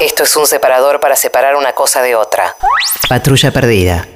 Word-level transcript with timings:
Esto 0.00 0.24
es 0.24 0.36
un 0.36 0.46
separador 0.46 1.00
para 1.00 1.16
separar 1.16 1.56
una 1.56 1.72
cosa 1.72 2.02
de 2.02 2.14
otra. 2.14 2.54
Patrulla 3.08 3.50
perdida. 3.52 4.08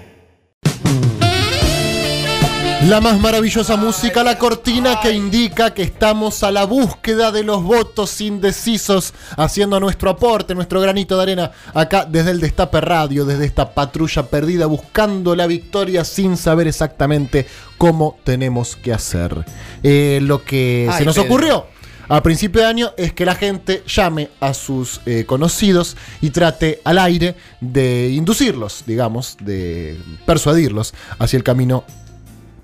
La 2.87 3.01
más 3.01 3.19
maravillosa 3.19 3.77
música, 3.77 4.23
la 4.23 4.39
cortina 4.39 5.01
que 5.01 5.11
indica 5.11 5.75
que 5.75 5.83
estamos 5.83 6.43
a 6.43 6.51
la 6.51 6.65
búsqueda 6.65 7.33
de 7.33 7.43
los 7.43 7.63
votos 7.63 8.21
indecisos, 8.21 9.13
haciendo 9.37 9.79
nuestro 9.81 10.11
aporte, 10.11 10.55
nuestro 10.55 10.81
granito 10.81 11.17
de 11.17 11.23
arena, 11.23 11.51
acá 11.75 12.07
desde 12.09 12.31
el 12.31 12.41
Destape 12.41 12.81
Radio, 12.81 13.25
desde 13.25 13.47
esta 13.47 13.75
patrulla 13.75 14.23
perdida, 14.25 14.67
buscando 14.67 15.35
la 15.35 15.47
victoria 15.47 16.05
sin 16.05 16.37
saber 16.37 16.69
exactamente 16.69 17.47
cómo 17.77 18.17
tenemos 18.25 18.77
que 18.77 18.93
hacer. 18.93 19.45
Eh, 19.83 20.21
lo 20.23 20.45
que 20.45 20.89
Ay, 20.91 20.99
se 20.99 21.05
nos 21.05 21.17
Pedro. 21.17 21.29
ocurrió 21.29 21.78
a 22.09 22.23
principio 22.23 22.63
de 22.63 22.67
año 22.67 22.91
es 22.97 23.13
que 23.13 23.25
la 23.27 23.35
gente 23.35 23.83
llame 23.87 24.31
a 24.41 24.55
sus 24.55 25.01
eh, 25.07 25.25
conocidos 25.27 25.97
y 26.21 26.31
trate 26.31 26.81
al 26.85 26.99
aire 26.99 27.37
de 27.61 28.09
inducirlos, 28.11 28.85
digamos, 28.87 29.37
de 29.41 29.99
persuadirlos 30.25 30.95
hacia 31.19 31.37
el 31.37 31.45
camino 31.45 31.85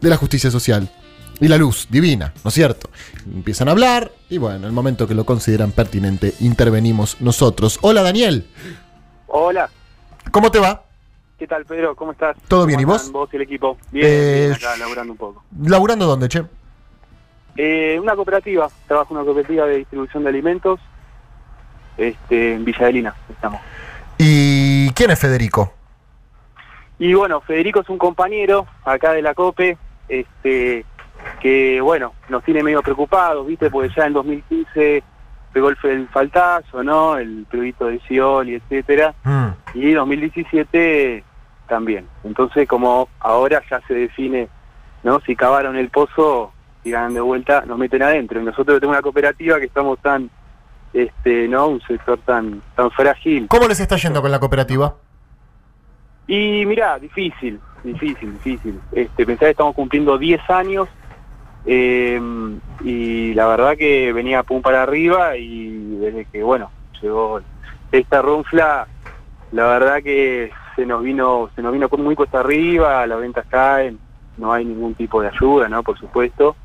de 0.01 0.11
la 0.11 0.17
justicia 0.17 0.51
social 0.51 0.89
y 1.41 1.49
la 1.49 1.59
luz 1.59 1.89
divina, 1.91 2.33
¿no 2.45 2.49
es 2.49 2.55
cierto? 2.55 2.89
Empiezan 3.27 3.69
a 3.69 3.73
hablar 3.73 4.13
y 4.31 4.39
bueno, 4.39 4.57
en 4.59 4.65
el 4.65 4.73
momento 4.73 5.07
que 5.07 5.15
lo 5.15 5.27
consideran 5.27 5.73
pertinente, 5.73 6.35
intervenimos 6.41 7.21
nosotros. 7.21 7.79
Hola 7.83 8.03
Daniel, 8.03 8.47
Hola, 9.27 9.69
¿cómo 10.31 10.51
te 10.51 10.59
va? 10.61 10.85
¿qué 11.39 11.49
tal 11.49 11.67
Pedro? 11.67 11.95
¿Cómo 11.97 12.13
estás? 12.13 12.37
¿Todo 12.49 12.65
bien, 12.65 12.81
¿Cómo 12.81 12.95
y 12.95 12.99
vos? 12.99 13.13
Vos 13.13 13.29
y 13.33 13.37
el 13.37 13.43
equipo. 13.43 13.77
Bien, 13.91 14.07
Eh, 14.09 14.41
bien, 14.47 14.53
acá 14.53 14.77
laburando 14.79 15.13
un 15.13 15.19
poco. 15.19 15.45
¿Laburando 15.63 16.07
dónde, 16.07 16.29
che? 16.29 16.43
Eh, 17.57 17.99
una 18.03 18.15
cooperativa, 18.17 18.69
trabajo 18.87 19.15
en 19.15 19.19
una 19.19 19.25
cooperativa 19.25 19.67
de 19.67 19.77
distribución 19.79 20.25
de 20.25 20.29
alimentos 20.29 20.81
este, 21.97 22.55
en 22.55 22.65
Villa 22.65 23.15
estamos. 23.31 23.61
¿Y 24.19 24.91
quién 24.91 25.11
es 25.11 25.19
Federico? 25.19 25.73
Y 26.99 27.15
bueno, 27.15 27.41
Federico 27.41 27.81
es 27.81 27.89
un 27.89 27.99
compañero 27.99 28.67
acá 28.85 29.13
de 29.13 29.23
la 29.23 29.35
COPE, 29.35 29.77
este, 30.09 30.85
que 31.41 31.81
bueno, 31.81 32.15
nos 32.29 32.43
tiene 32.45 32.63
medio 32.63 32.83
preocupados, 32.83 33.47
¿viste? 33.47 33.71
Porque 33.71 33.93
ya 33.97 34.07
en 34.07 34.13
2015 34.13 35.03
pegó 35.53 35.69
el, 35.69 35.77
el 35.85 36.09
faltazo, 36.09 36.83
¿no? 36.83 37.17
El 37.17 37.47
proyecto 37.49 37.87
de 37.87 38.01
Scioli, 38.01 38.55
etcétera. 38.55 39.15
Mm, 39.25 39.49
y 39.75 39.93
2017 39.93 41.25
también. 41.69 42.07
Entonces, 42.25 42.69
como 42.69 43.09
ahora 43.21 43.63
ya 43.71 43.81
se 43.87 43.95
define, 43.95 44.49
¿no? 45.03 45.21
Si 45.21 45.37
cavaron 45.37 45.77
el 45.77 45.91
pozo 45.91 46.53
y 46.85 46.91
ganan 46.91 47.15
de 47.15 47.21
vuelta, 47.21 47.65
nos 47.67 47.79
meten 47.79 48.03
adentro. 48.03 48.41
Y 48.41 48.45
nosotros 48.45 48.79
tenemos 48.79 48.95
una 48.95 49.03
cooperativa 49.03 49.59
que 49.59 49.67
estamos 49.67 49.99
tan, 50.01 50.31
este, 50.93 51.49
¿no? 51.49 51.69
Un 51.69 51.81
sector 51.83 52.19
tan, 52.25 52.63
tan 52.77 52.91
frágil. 52.91 53.49
¿Cómo 53.49 53.67
les 53.67 53.81
está 53.81 53.97
yendo 53.97 54.21
con 54.21 54.31
la 54.31 54.39
cooperativa? 54.39 54.95
Y 56.27 56.65
mirá, 56.67 56.99
difícil, 56.99 57.59
difícil, 57.83 58.33
difícil. 58.35 58.81
Este, 58.93 59.27
pensá 59.27 59.47
que 59.47 59.51
estamos 59.53 59.75
cumpliendo 59.75 60.17
10 60.19 60.51
años 60.51 60.89
eh, 61.67 62.21
y 62.83 63.35
la 63.35 63.47
verdad 63.47 63.77
que 63.77 64.13
venía 64.13 64.43
pum 64.43 64.61
para 64.61 64.83
arriba 64.83 65.37
y 65.37 65.97
desde 65.97 66.27
que, 66.27 66.43
bueno, 66.43 66.71
llegó 67.01 67.41
esta 67.93 68.23
ronfla, 68.23 68.87
la 69.53 69.67
verdad 69.67 70.03
que 70.03 70.51
se 70.77 70.85
nos 70.85 71.03
vino 71.03 71.51
se 71.55 71.63
nos 71.63 71.73
vino 71.73 71.89
muy 71.99 72.15
cuesta 72.15 72.41
arriba, 72.41 73.07
las 73.07 73.21
ventas 73.21 73.47
caen, 73.49 73.99
no 74.37 74.53
hay 74.53 74.65
ningún 74.65 74.95
tipo 74.95 75.23
de 75.23 75.29
ayuda, 75.29 75.69
¿no? 75.69 75.83
Por 75.83 75.99
supuesto. 75.99 76.57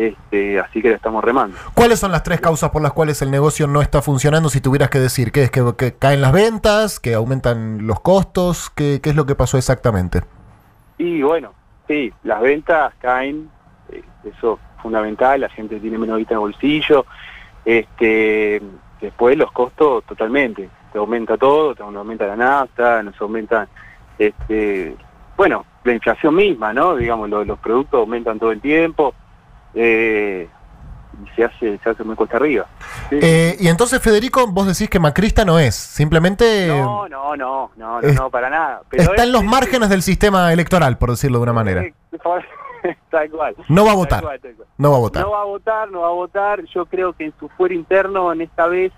Este, 0.00 0.58
así 0.58 0.80
que 0.80 0.92
estamos 0.92 1.22
remando. 1.22 1.58
¿Cuáles 1.74 1.98
son 1.98 2.10
las 2.10 2.22
tres 2.22 2.40
causas 2.40 2.70
por 2.70 2.80
las 2.80 2.92
cuales 2.94 3.20
el 3.20 3.30
negocio 3.30 3.66
no 3.66 3.82
está 3.82 4.00
funcionando? 4.00 4.48
Si 4.48 4.60
tuvieras 4.62 4.88
que 4.88 4.98
decir, 4.98 5.30
¿qué 5.30 5.42
es? 5.42 5.50
¿Que, 5.50 5.62
que 5.76 5.92
caen 5.94 6.22
las 6.22 6.32
ventas? 6.32 6.98
¿Que 7.00 7.12
aumentan 7.14 7.86
los 7.86 8.00
costos? 8.00 8.70
¿Qué, 8.70 9.00
qué 9.02 9.10
es 9.10 9.16
lo 9.16 9.26
que 9.26 9.34
pasó 9.34 9.58
exactamente? 9.58 10.22
Y 10.96 11.20
bueno, 11.22 11.52
sí, 11.86 12.10
las 12.22 12.40
ventas 12.40 12.94
caen, 13.00 13.50
eh, 13.90 14.02
eso 14.24 14.54
es 14.76 14.82
fundamental, 14.82 15.40
la 15.42 15.50
gente 15.50 15.78
tiene 15.80 15.98
menos 15.98 16.16
guita 16.16 16.30
en 16.34 16.36
el 16.36 16.40
bolsillo, 16.40 17.04
este, 17.66 18.62
después 19.00 19.36
los 19.36 19.52
costos 19.52 20.04
totalmente, 20.04 20.68
te 20.92 20.98
aumenta 20.98 21.36
todo, 21.36 21.74
te 21.74 21.82
aumenta 21.82 22.26
la 22.26 22.36
nafta, 22.36 23.02
nos 23.02 23.20
aumentan, 23.20 23.68
este, 24.18 24.96
bueno, 25.36 25.64
la 25.84 25.92
inflación 25.94 26.34
misma, 26.34 26.72
¿no? 26.72 26.96
Digamos, 26.96 27.28
lo- 27.28 27.44
los 27.44 27.58
productos 27.58 28.00
aumentan 28.00 28.38
todo 28.38 28.52
el 28.52 28.60
tiempo, 28.60 29.14
eh, 29.74 30.48
se 31.36 31.44
hace, 31.44 31.78
se 31.78 31.90
hace 31.90 32.02
muy 32.04 32.14
cuesta 32.16 32.36
arriba. 32.38 32.66
Sí. 33.10 33.18
Eh, 33.20 33.56
y 33.60 33.68
entonces, 33.68 34.00
Federico, 34.00 34.46
vos 34.46 34.66
decís 34.66 34.88
que 34.88 34.98
macrista 34.98 35.44
no 35.44 35.58
es, 35.58 35.74
simplemente 35.74 36.68
no, 36.68 37.08
no, 37.08 37.36
no, 37.36 37.70
no, 37.76 38.00
es- 38.00 38.14
no, 38.16 38.30
para 38.30 38.48
nada. 38.50 38.82
Pero 38.88 39.02
está 39.02 39.14
es- 39.16 39.22
en 39.24 39.32
los 39.32 39.42
es- 39.42 39.48
márgenes 39.48 39.88
del 39.90 40.02
sistema 40.02 40.52
electoral, 40.52 40.96
por 40.98 41.10
decirlo 41.10 41.38
de 41.38 41.42
una 41.44 41.52
manera. 41.52 41.84
Tal 43.10 43.30
cual. 43.30 43.54
No 43.68 43.84
va 43.84 43.90
a 43.90 43.92
Tal 43.92 43.96
votar, 43.96 44.22
cual, 44.22 44.40
tal 44.40 44.54
cual. 44.54 44.68
no 44.78 44.90
va 44.90 44.96
a 44.96 45.00
votar. 45.00 45.22
No 45.22 45.30
va 45.32 45.42
a 45.42 45.44
votar, 45.44 45.90
no 45.90 46.00
va 46.00 46.06
a 46.08 46.12
votar. 46.12 46.64
Yo 46.74 46.86
creo 46.86 47.12
que 47.12 47.26
en 47.26 47.34
su 47.38 47.46
fuero 47.50 47.74
interno, 47.74 48.32
en 48.32 48.40
esta 48.40 48.66
vez, 48.68 48.90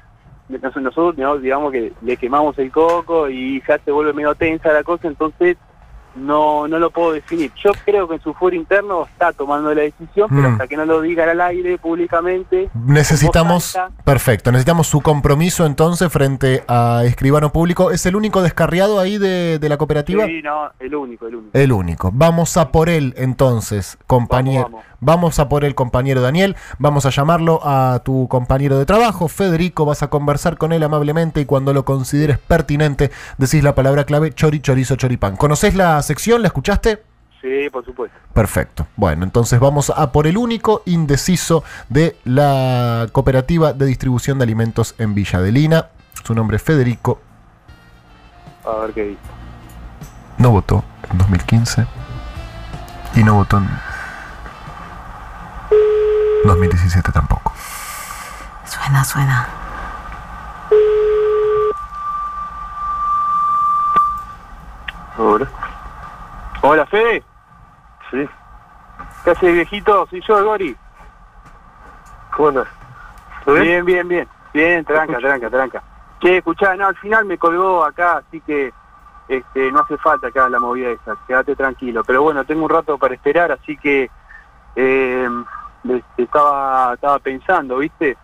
nos- 0.48 0.76
nosotros 0.76 1.18
¿no? 1.18 1.36
digamos 1.38 1.72
que 1.72 1.92
le 2.00 2.16
quemamos 2.16 2.56
el 2.60 2.70
coco 2.70 3.28
y 3.28 3.60
ya 3.66 3.78
se 3.84 3.90
vuelve 3.90 4.12
medio 4.12 4.36
tensa 4.36 4.72
la 4.72 4.84
cosa, 4.84 5.08
entonces 5.08 5.56
no 6.16 6.68
no 6.68 6.78
lo 6.78 6.90
puedo 6.90 7.12
definir. 7.12 7.50
Yo 7.62 7.72
creo 7.84 8.06
que 8.08 8.16
en 8.16 8.20
su 8.22 8.34
fuero 8.34 8.56
interno 8.56 9.04
está 9.04 9.32
tomando 9.32 9.74
la 9.74 9.82
decisión, 9.82 10.28
pero 10.30 10.42
Mm. 10.50 10.52
hasta 10.52 10.66
que 10.68 10.76
no 10.76 10.84
lo 10.84 11.00
diga 11.00 11.30
al 11.30 11.40
aire 11.40 11.78
públicamente, 11.78 12.70
Necesitamos, 12.86 13.76
perfecto, 14.04 14.52
necesitamos 14.52 14.86
su 14.86 15.00
compromiso 15.00 15.66
entonces 15.66 16.10
frente 16.12 16.62
a 16.68 17.02
escribano 17.04 17.52
público. 17.52 17.90
¿Es 17.90 18.04
el 18.06 18.16
único 18.16 18.42
descarriado 18.42 19.00
ahí 19.00 19.18
de, 19.18 19.58
de 19.58 19.68
la 19.68 19.76
cooperativa? 19.76 20.26
sí, 20.26 20.40
no, 20.42 20.70
el 20.78 20.94
único, 20.94 21.26
el 21.26 21.36
único. 21.36 21.50
El 21.58 21.72
único. 21.72 22.10
Vamos 22.12 22.56
a 22.56 22.70
por 22.70 22.88
él 22.88 23.14
entonces, 23.16 23.98
compañero. 24.06 24.64
Vamos, 24.64 24.82
vamos. 24.84 24.91
Vamos 25.04 25.40
a 25.40 25.48
por 25.48 25.64
el 25.64 25.74
compañero 25.74 26.20
Daniel. 26.20 26.54
Vamos 26.78 27.06
a 27.06 27.10
llamarlo 27.10 27.60
a 27.64 28.02
tu 28.04 28.28
compañero 28.28 28.78
de 28.78 28.86
trabajo, 28.86 29.26
Federico. 29.26 29.84
Vas 29.84 30.04
a 30.04 30.10
conversar 30.10 30.58
con 30.58 30.72
él 30.72 30.84
amablemente 30.84 31.40
y 31.40 31.44
cuando 31.44 31.72
lo 31.72 31.84
consideres 31.84 32.38
pertinente, 32.38 33.10
decís 33.36 33.64
la 33.64 33.74
palabra 33.74 34.04
clave 34.04 34.32
chori, 34.32 34.60
chorizo, 34.60 34.94
choripán. 34.94 35.36
¿Conoces 35.36 35.74
la 35.74 36.00
sección? 36.02 36.40
¿La 36.40 36.46
escuchaste? 36.46 37.02
Sí, 37.40 37.68
por 37.72 37.84
supuesto. 37.84 38.16
Perfecto. 38.32 38.86
Bueno, 38.94 39.24
entonces 39.24 39.58
vamos 39.58 39.90
a 39.90 40.12
por 40.12 40.28
el 40.28 40.36
único 40.36 40.82
indeciso 40.86 41.64
de 41.88 42.16
la 42.22 43.08
cooperativa 43.10 43.72
de 43.72 43.86
distribución 43.86 44.38
de 44.38 44.44
alimentos 44.44 44.94
en 44.98 45.16
Villa 45.16 45.40
Adelina. 45.40 45.88
Su 46.22 46.32
nombre 46.32 46.58
es 46.58 46.62
Federico. 46.62 47.20
A 48.64 48.82
ver 48.82 48.92
qué 48.92 49.02
dice. 49.02 49.20
No 50.38 50.52
votó 50.52 50.84
en 51.10 51.18
2015 51.18 51.86
y 53.16 53.24
no 53.24 53.34
votó 53.34 53.58
en 53.58 53.68
2017 56.44 57.12
tampoco. 57.12 57.52
Suena, 58.64 59.04
suena. 59.04 59.48
Hola. 65.18 65.46
Hola, 66.62 66.86
Fede. 66.86 67.22
Sí. 68.10 68.28
¿Qué 69.24 69.30
hace, 69.30 69.52
viejito? 69.52 70.06
Soy 70.10 70.22
yo, 70.26 70.38
el 70.38 70.44
Gori. 70.44 70.76
¿Cómo 72.36 72.48
andas? 72.48 72.68
bien? 73.46 73.84
Bien, 73.84 74.08
bien, 74.08 74.28
bien. 74.52 74.84
tranca, 74.84 75.18
tranca, 75.18 75.50
tranca. 75.50 75.82
Che, 76.20 76.38
escuchá, 76.38 76.76
no, 76.76 76.86
al 76.86 76.96
final 76.96 77.24
me 77.24 77.38
colgó 77.38 77.84
acá, 77.84 78.18
así 78.18 78.40
que 78.40 78.72
este, 79.28 79.72
no 79.72 79.80
hace 79.80 79.96
falta 79.98 80.30
que 80.30 80.38
hagas 80.38 80.52
la 80.52 80.60
movida 80.60 80.90
esa, 80.90 81.16
quédate 81.26 81.56
tranquilo. 81.56 82.02
Pero 82.04 82.22
bueno, 82.22 82.44
tengo 82.44 82.64
un 82.64 82.70
rato 82.70 82.98
para 82.98 83.14
esperar, 83.14 83.52
así 83.52 83.76
que 83.76 84.10
eh, 84.76 85.28
estaba, 86.16 86.94
estaba 86.94 87.18
pensando, 87.18 87.78
¿viste? 87.78 88.16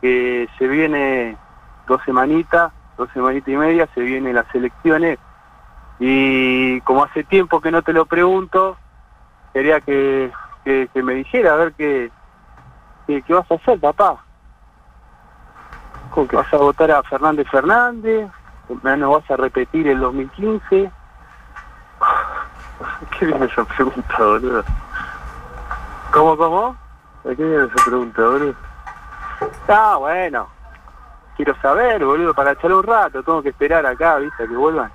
Que 0.00 0.48
se 0.58 0.66
viene 0.66 1.36
dos 1.86 2.00
semanitas, 2.04 2.72
dos 2.96 3.08
semanitas 3.12 3.48
y 3.48 3.56
media, 3.56 3.88
se 3.94 4.00
vienen 4.00 4.34
las 4.34 4.52
elecciones 4.54 5.18
y 6.00 6.80
como 6.82 7.02
hace 7.04 7.24
tiempo 7.24 7.60
que 7.60 7.70
no 7.70 7.82
te 7.82 7.92
lo 7.92 8.06
pregunto, 8.06 8.76
quería 9.52 9.80
que, 9.80 10.30
que, 10.64 10.88
que 10.92 11.02
me 11.02 11.14
dijera 11.14 11.54
a 11.54 11.56
ver 11.56 11.72
qué, 11.72 12.10
qué, 13.06 13.22
qué 13.22 13.34
vas 13.34 13.50
a 13.50 13.54
hacer, 13.54 13.80
papá. 13.80 14.24
¿Cómo 16.10 16.28
que 16.28 16.36
vas 16.36 16.52
a 16.52 16.58
votar 16.58 16.90
a 16.90 17.02
Fernández 17.02 17.48
Fernández? 17.50 18.30
¿No 18.82 19.10
vas 19.10 19.30
a 19.30 19.36
repetir 19.36 19.88
el 19.88 19.98
2015? 20.00 20.90
¿Qué 23.18 23.26
viene 23.26 23.46
esa 23.46 23.64
pregunta, 23.64 24.16
boludo? 24.18 24.64
¿Cómo, 26.12 26.36
cómo? 26.36 26.87
¿A 27.24 27.28
qué 27.34 27.44
viene 27.44 27.64
esa 27.64 27.84
pregunta, 27.84 28.22
boludo? 28.22 28.54
Ah, 29.68 29.96
bueno. 29.98 30.48
Quiero 31.36 31.54
saber, 31.60 32.04
boludo, 32.04 32.34
para 32.34 32.52
echar 32.52 32.72
un 32.72 32.82
rato. 32.82 33.22
Tengo 33.22 33.42
que 33.42 33.50
esperar 33.50 33.84
acá, 33.86 34.16
viste, 34.16 34.42
a 34.44 34.46
que 34.46 34.54
vuelvan. 34.56 34.90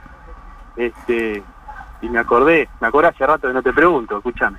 Este, 0.75 1.43
y 2.01 2.09
me 2.09 2.19
acordé, 2.19 2.67
me 2.81 2.87
acordé 2.87 3.07
hace 3.09 3.25
rato 3.25 3.47
que 3.47 3.53
no 3.53 3.61
te 3.61 3.71
pregunto, 3.73 4.17
escúchame. 4.17 4.57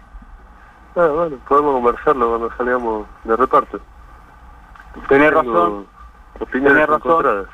Ah, 0.96 1.06
bueno, 1.12 1.36
podemos 1.48 1.74
conversarlo 1.74 2.28
cuando 2.28 2.56
salgamos 2.56 3.06
de 3.24 3.36
reparto. 3.36 3.80
Tenés 5.08 5.30
Tengo 5.30 5.42
razón. 5.52 5.86
Opiniones 6.40 6.72
Tenés 6.74 6.88
razón. 6.88 7.46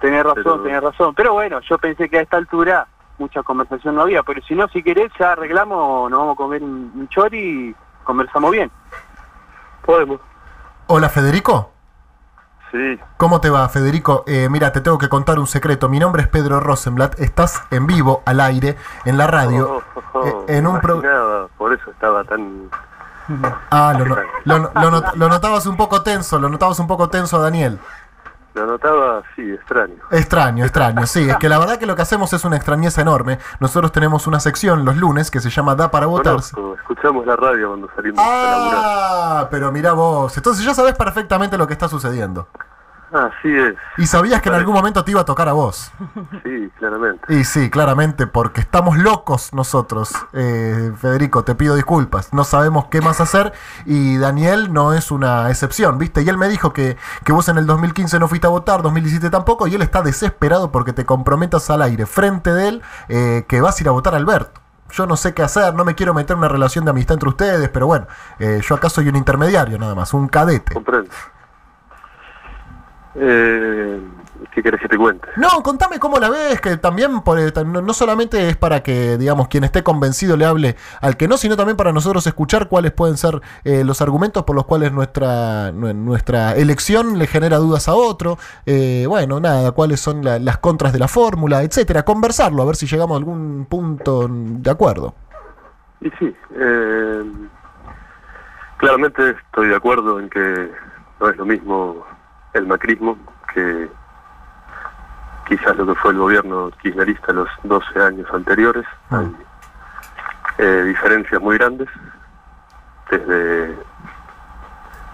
tenés 0.00 0.22
razón, 0.24 0.42
Pero- 0.42 0.62
tenés 0.62 0.82
razón. 0.82 1.14
Pero 1.14 1.32
bueno, 1.34 1.60
yo 1.60 1.78
pensé 1.78 2.08
que 2.08 2.18
a 2.18 2.22
esta 2.22 2.36
altura 2.36 2.86
mucha 3.18 3.42
conversación 3.42 3.94
no 3.94 4.02
había, 4.02 4.22
pero 4.22 4.40
si 4.42 4.54
no, 4.54 4.66
si 4.68 4.82
querés, 4.82 5.12
ya 5.18 5.32
arreglamos, 5.32 6.10
nos 6.10 6.18
vamos 6.20 6.34
a 6.34 6.36
comer 6.36 6.62
un, 6.62 6.90
un 6.94 7.08
chori 7.08 7.38
y 7.70 7.76
conversamos 8.04 8.50
bien. 8.50 8.70
Podemos. 9.84 10.20
Hola 10.86 11.08
Federico. 11.08 11.70
Sí. 12.70 12.98
¿Cómo 13.16 13.40
te 13.40 13.50
va, 13.50 13.68
Federico? 13.68 14.22
Eh, 14.28 14.48
mira, 14.48 14.70
te 14.72 14.80
tengo 14.80 14.96
que 14.98 15.08
contar 15.08 15.38
un 15.40 15.46
secreto. 15.48 15.88
Mi 15.88 15.98
nombre 15.98 16.22
es 16.22 16.28
Pedro 16.28 16.60
Rosenblatt. 16.60 17.18
Estás 17.18 17.62
en 17.72 17.86
vivo, 17.86 18.22
al 18.26 18.40
aire, 18.40 18.76
en 19.04 19.18
la 19.18 19.26
radio. 19.26 19.82
Oh, 19.94 20.00
oh, 20.14 20.18
oh, 20.20 20.26
eh, 20.48 20.56
en 20.58 20.66
un 20.68 20.80
pro- 20.80 21.02
Por 21.58 21.72
eso 21.72 21.90
estaba 21.90 22.22
tan... 22.24 22.70
Ah, 23.70 23.94
lo, 23.96 24.04
no- 24.06 24.16
lo, 24.44 25.02
lo 25.14 25.28
notabas 25.28 25.64
un 25.66 25.76
poco 25.76 26.02
tenso, 26.02 26.38
lo 26.40 26.48
notabas 26.48 26.78
un 26.80 26.86
poco 26.88 27.08
tenso, 27.08 27.40
Daniel. 27.40 27.78
Lo 28.54 28.66
notaba, 28.66 29.22
sí, 29.36 29.52
extraño. 29.52 29.94
Extraño, 30.10 30.64
extraño, 30.64 31.06
sí. 31.06 31.28
Es 31.28 31.36
que 31.36 31.48
la 31.48 31.58
verdad 31.58 31.78
que 31.78 31.86
lo 31.86 31.94
que 31.94 32.02
hacemos 32.02 32.32
es 32.32 32.44
una 32.44 32.56
extrañeza 32.56 33.00
enorme. 33.00 33.38
Nosotros 33.60 33.92
tenemos 33.92 34.26
una 34.26 34.40
sección 34.40 34.84
los 34.84 34.96
lunes 34.96 35.30
que 35.30 35.40
se 35.40 35.50
llama 35.50 35.76
Da 35.76 35.90
para 35.90 36.06
votarse. 36.06 36.54
Conozco, 36.54 36.80
escuchamos 36.80 37.26
la 37.26 37.36
radio 37.36 37.68
cuando 37.68 37.88
salimos 37.94 38.18
a 38.18 38.22
laburar. 38.22 38.82
Ah, 38.84 39.48
pero 39.50 39.70
mira 39.70 39.92
vos. 39.92 40.36
Entonces 40.36 40.64
ya 40.64 40.74
sabes 40.74 40.94
perfectamente 40.94 41.56
lo 41.56 41.66
que 41.66 41.74
está 41.74 41.88
sucediendo. 41.88 42.48
Así 43.12 43.48
es, 43.56 43.74
Y 43.98 44.06
sabías 44.06 44.40
que 44.40 44.50
en 44.50 44.54
algún 44.54 44.74
momento 44.74 45.04
te 45.04 45.10
iba 45.10 45.20
a 45.20 45.24
tocar 45.24 45.48
a 45.48 45.52
vos. 45.52 45.90
sí, 46.44 46.70
claramente. 46.78 47.34
Y 47.34 47.44
sí, 47.44 47.68
claramente, 47.68 48.28
porque 48.28 48.60
estamos 48.60 48.98
locos 48.98 49.52
nosotros. 49.52 50.12
Eh, 50.32 50.92
Federico, 50.96 51.42
te 51.42 51.56
pido 51.56 51.74
disculpas. 51.74 52.32
No 52.32 52.44
sabemos 52.44 52.86
qué 52.86 53.00
más 53.00 53.20
hacer 53.20 53.52
y 53.84 54.16
Daniel 54.18 54.72
no 54.72 54.92
es 54.92 55.10
una 55.10 55.50
excepción, 55.50 55.98
¿viste? 55.98 56.22
Y 56.22 56.28
él 56.28 56.38
me 56.38 56.48
dijo 56.48 56.72
que, 56.72 56.96
que 57.24 57.32
vos 57.32 57.48
en 57.48 57.58
el 57.58 57.66
2015 57.66 58.20
no 58.20 58.28
fuiste 58.28 58.46
a 58.46 58.50
votar, 58.50 58.82
2017 58.82 59.28
tampoco, 59.30 59.66
y 59.66 59.74
él 59.74 59.82
está 59.82 60.02
desesperado 60.02 60.70
porque 60.70 60.92
te 60.92 61.04
comprometas 61.04 61.68
al 61.70 61.82
aire 61.82 62.06
frente 62.06 62.52
de 62.52 62.68
él 62.68 62.82
eh, 63.08 63.44
que 63.48 63.60
vas 63.60 63.78
a 63.78 63.82
ir 63.82 63.88
a 63.88 63.92
votar 63.92 64.14
a 64.14 64.18
Alberto. 64.18 64.60
Yo 64.92 65.06
no 65.06 65.16
sé 65.16 65.34
qué 65.34 65.42
hacer, 65.42 65.74
no 65.74 65.84
me 65.84 65.94
quiero 65.94 66.14
meter 66.14 66.34
en 66.34 66.38
una 66.38 66.48
relación 66.48 66.84
de 66.84 66.90
amistad 66.90 67.14
entre 67.14 67.28
ustedes, 67.28 67.68
pero 67.68 67.86
bueno, 67.86 68.06
eh, 68.38 68.60
yo 68.62 68.74
acá 68.74 68.88
soy 68.88 69.08
un 69.08 69.16
intermediario 69.16 69.78
nada 69.78 69.94
más, 69.94 70.14
un 70.14 70.28
cadete. 70.28 70.74
Comprendo. 70.74 71.10
Eh, 73.16 74.00
¿Qué 74.54 74.62
querés 74.62 74.80
que 74.80 74.88
te 74.88 74.96
cuente? 74.96 75.28
No, 75.36 75.62
contame 75.62 75.98
cómo 75.98 76.18
la 76.18 76.30
ves, 76.30 76.60
que 76.60 76.76
también 76.78 77.20
por, 77.20 77.38
eh, 77.38 77.52
no, 77.66 77.92
solamente 77.92 78.48
es 78.48 78.56
para 78.56 78.82
que, 78.82 79.18
digamos, 79.18 79.48
quien 79.48 79.64
esté 79.64 79.82
convencido 79.82 80.36
le 80.36 80.44
hable 80.46 80.76
al 81.00 81.16
que 81.16 81.28
no, 81.28 81.36
sino 81.36 81.56
también 81.56 81.76
para 81.76 81.92
nosotros 81.92 82.26
escuchar 82.26 82.68
cuáles 82.68 82.92
pueden 82.92 83.16
ser 83.16 83.40
eh, 83.64 83.84
los 83.84 84.00
argumentos 84.00 84.44
por 84.44 84.56
los 84.56 84.64
cuales 84.64 84.92
nuestra, 84.92 85.72
nu- 85.72 85.92
nuestra 85.92 86.52
elección 86.56 87.18
le 87.18 87.26
genera 87.26 87.58
dudas 87.58 87.86
a 87.88 87.94
otro. 87.94 88.38
Eh, 88.64 89.04
bueno, 89.08 89.40
nada, 89.40 89.72
cuáles 89.72 90.00
son 90.00 90.24
la- 90.24 90.38
las 90.38 90.58
contras 90.58 90.92
de 90.92 90.98
la 91.00 91.08
fórmula, 91.08 91.62
etcétera. 91.62 92.04
Conversarlo, 92.04 92.62
a 92.62 92.66
ver 92.66 92.76
si 92.76 92.86
llegamos 92.86 93.14
a 93.16 93.18
algún 93.18 93.66
punto 93.68 94.26
de 94.30 94.70
acuerdo. 94.70 95.14
Y 96.00 96.10
sí, 96.18 96.34
eh, 96.56 97.22
claramente 98.78 99.30
estoy 99.30 99.68
de 99.68 99.76
acuerdo 99.76 100.18
en 100.18 100.30
que 100.30 100.70
no 101.20 101.28
es 101.28 101.36
lo 101.36 101.44
mismo 101.44 102.04
el 102.54 102.66
macrismo 102.66 103.16
que 103.52 103.88
quizás 105.46 105.76
lo 105.76 105.86
que 105.86 105.94
fue 105.96 106.12
el 106.12 106.18
gobierno 106.18 106.70
kirchnerista 106.80 107.32
los 107.32 107.48
12 107.64 108.00
años 108.00 108.28
anteriores. 108.32 108.84
Mm. 109.10 109.14
Hay 109.14 109.36
eh, 110.58 110.82
diferencias 110.84 111.40
muy 111.40 111.58
grandes, 111.58 111.88
desde 113.10 113.76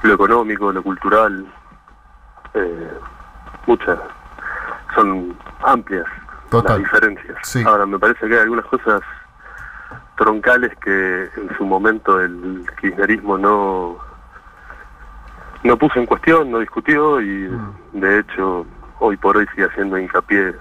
lo 0.02 0.14
económico, 0.14 0.72
lo 0.72 0.82
cultural, 0.82 1.46
eh, 2.54 2.90
muchas, 3.66 3.98
son 4.94 5.36
amplias 5.64 6.06
Total. 6.50 6.80
las 6.80 6.90
diferencias. 6.90 7.38
Sí. 7.42 7.62
Ahora, 7.66 7.86
me 7.86 7.98
parece 7.98 8.26
que 8.28 8.34
hay 8.34 8.40
algunas 8.40 8.66
cosas 8.66 9.00
troncales 10.16 10.72
que 10.78 11.30
en 11.36 11.56
su 11.56 11.64
momento 11.64 12.20
el 12.20 12.66
kirchnerismo 12.80 13.38
no 13.38 13.98
no 15.66 15.76
puso 15.76 15.98
en 15.98 16.06
cuestión, 16.06 16.50
no 16.50 16.58
discutió 16.60 17.20
y 17.20 17.48
Mm. 17.48 18.00
de 18.00 18.18
hecho 18.20 18.66
hoy 19.00 19.16
por 19.16 19.36
hoy 19.36 19.46
sigue 19.54 19.66
haciendo 19.66 19.98
hincapié 19.98 20.54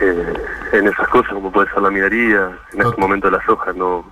eh, 0.00 0.34
en 0.72 0.88
esas 0.88 1.08
cosas 1.08 1.32
como 1.32 1.50
puede 1.50 1.70
ser 1.70 1.82
la 1.82 1.90
minería, 1.90 2.50
en 2.72 2.82
este 2.82 3.00
momento 3.00 3.30
la 3.30 3.42
soja 3.46 3.72
no 3.72 4.04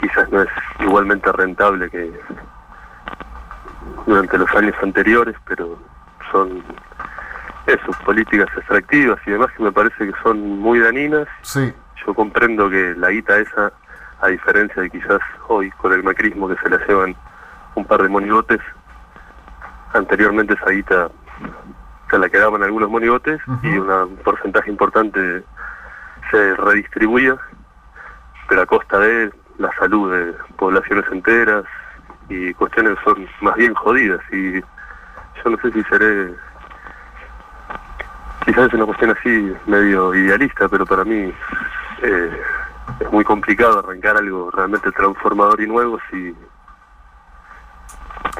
quizás 0.00 0.30
no 0.30 0.42
es 0.42 0.48
igualmente 0.80 1.30
rentable 1.32 1.88
que 1.90 2.12
durante 4.06 4.38
los 4.38 4.50
años 4.54 4.74
anteriores, 4.82 5.34
pero 5.46 5.78
son 6.30 6.62
eso, 7.66 7.90
políticas 8.04 8.48
extractivas 8.56 9.18
y 9.26 9.30
demás 9.32 9.48
que 9.56 9.62
me 9.62 9.72
parece 9.72 10.06
que 10.06 10.12
son 10.22 10.60
muy 10.60 10.78
dañinas. 10.78 11.26
Sí, 11.42 11.72
yo 12.06 12.14
comprendo 12.14 12.70
que 12.70 12.94
la 12.96 13.10
guita 13.10 13.38
esa, 13.38 13.72
a 14.20 14.28
diferencia 14.28 14.82
de 14.82 14.90
quizás 14.90 15.20
hoy 15.48 15.70
con 15.72 15.92
el 15.92 16.02
macrismo 16.02 16.48
que 16.48 16.56
se 16.62 16.70
la 16.70 16.78
llevan 16.86 17.16
un 17.78 17.86
par 17.86 18.02
de 18.02 18.08
monigotes, 18.08 18.60
anteriormente 19.94 20.54
esa 20.54 20.70
guita 20.70 21.08
se 22.10 22.18
la 22.18 22.28
quedaban 22.28 22.62
algunos 22.62 22.90
monigotes 22.90 23.40
y 23.62 23.78
una- 23.78 24.04
un 24.04 24.16
porcentaje 24.18 24.70
importante 24.70 25.42
se 26.30 26.54
redistribuía, 26.56 27.36
pero 28.48 28.62
a 28.62 28.66
costa 28.66 28.98
de 28.98 29.30
la 29.58 29.70
salud 29.78 30.12
de 30.12 30.34
poblaciones 30.56 31.04
enteras 31.10 31.64
y 32.28 32.52
cuestiones 32.54 32.96
que 32.98 33.04
son 33.04 33.28
más 33.40 33.56
bien 33.56 33.74
jodidas. 33.74 34.20
Y 34.32 34.60
yo 34.60 35.50
no 35.50 35.56
sé 35.62 35.72
si 35.72 35.82
seré 35.84 36.34
quizás 38.44 38.68
es 38.68 38.74
una 38.74 38.86
cuestión 38.86 39.10
así 39.10 39.54
medio 39.66 40.14
idealista, 40.14 40.68
pero 40.68 40.86
para 40.86 41.04
mí 41.04 41.32
eh, 42.02 42.40
es 43.00 43.12
muy 43.12 43.24
complicado 43.24 43.80
arrancar 43.80 44.16
algo 44.16 44.50
realmente 44.50 44.90
transformador 44.92 45.60
y 45.60 45.66
nuevo 45.66 45.98
si, 46.10 46.34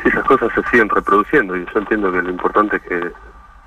si 0.02 0.08
esas 0.08 0.24
cosas 0.24 0.50
se 0.54 0.62
siguen 0.70 0.88
reproduciendo. 0.88 1.56
Y 1.56 1.64
yo 1.66 1.78
entiendo 1.78 2.10
que 2.12 2.22
lo 2.22 2.30
importante 2.30 2.76
es 2.76 2.82
que 2.82 3.12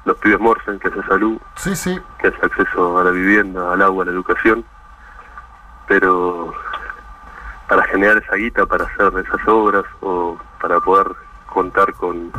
los 0.06 0.18
pibes 0.18 0.40
morfen, 0.40 0.80
que 0.80 0.88
haya 0.88 1.06
salud, 1.08 1.38
sí, 1.56 1.76
sí. 1.76 2.00
que 2.20 2.28
haya 2.28 2.38
acceso 2.42 3.00
a 3.00 3.04
la 3.04 3.12
vivienda, 3.12 3.74
al 3.74 3.82
agua, 3.82 4.04
a 4.04 4.06
la 4.08 4.12
educación, 4.14 4.66
pero 5.88 6.54
para 7.68 7.84
generar 7.88 8.18
esa 8.18 8.36
guita, 8.36 8.66
para 8.66 8.86
hacer 8.86 9.12
esas 9.26 9.48
obras 9.48 9.84
o 10.02 10.38
para 10.62 10.80
poder 10.80 11.08
contar 11.48 11.94
con... 11.94 12.32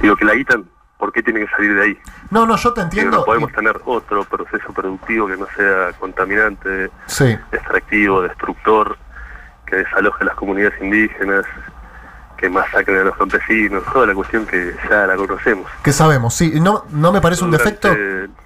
Digo 0.00 0.16
que 0.16 0.24
la 0.24 0.34
guita, 0.34 0.58
¿por 0.98 1.12
qué 1.12 1.22
tiene 1.22 1.40
que 1.40 1.48
salir 1.48 1.74
de 1.74 1.82
ahí? 1.82 1.98
No, 2.30 2.46
no, 2.46 2.56
yo 2.56 2.72
te 2.72 2.80
Digo, 2.82 2.84
entiendo. 2.90 3.18
no 3.18 3.24
podemos 3.24 3.50
y- 3.50 3.54
tener 3.54 3.80
otro 3.84 4.24
proceso 4.24 4.72
productivo 4.72 5.26
que 5.26 5.36
no 5.36 5.46
sea 5.56 5.92
contaminante, 5.98 6.90
Sí. 7.06 7.36
extractivo, 7.52 8.22
destructor, 8.22 8.96
que 9.66 9.76
desaloje 9.76 10.24
las 10.24 10.34
comunidades 10.34 10.80
indígenas, 10.80 11.44
que 12.36 12.48
masacren 12.50 12.98
a 12.98 13.04
los 13.04 13.16
campesinos, 13.16 13.82
toda 13.92 14.06
la 14.06 14.14
cuestión 14.14 14.44
que 14.46 14.74
ya 14.90 15.06
la 15.06 15.16
conocemos. 15.16 15.70
Que 15.82 15.92
sabemos, 15.92 16.34
sí. 16.34 16.60
No, 16.60 16.84
no 16.90 17.12
me 17.12 17.20
parece 17.20 17.44
un 17.44 17.50
defecto 17.50 17.90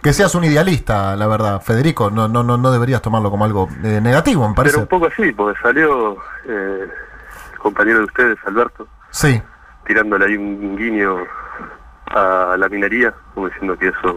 que 0.02 0.12
seas 0.12 0.34
un 0.34 0.44
idealista, 0.44 1.16
la 1.16 1.26
verdad, 1.26 1.60
Federico. 1.60 2.10
No, 2.10 2.28
no, 2.28 2.42
no, 2.42 2.58
no 2.58 2.70
deberías 2.70 3.02
tomarlo 3.02 3.30
como 3.30 3.44
algo 3.44 3.68
eh, 3.82 4.00
negativo, 4.00 4.42
me 4.42 4.54
Pero 4.54 4.56
parece. 4.56 4.78
un 4.78 4.86
poco 4.86 5.06
así, 5.06 5.32
porque 5.32 5.58
salió 5.60 6.16
eh, 6.46 6.86
el 7.52 7.58
compañero 7.58 7.98
de 7.98 8.04
ustedes, 8.04 8.38
Alberto, 8.46 8.86
Sí, 9.10 9.42
tirándole 9.86 10.26
ahí 10.26 10.36
un 10.36 10.76
guiño 10.76 11.16
a 12.10 12.56
la 12.58 12.68
minería, 12.68 13.12
como 13.34 13.48
diciendo 13.48 13.76
que 13.78 13.88
eso 13.88 14.14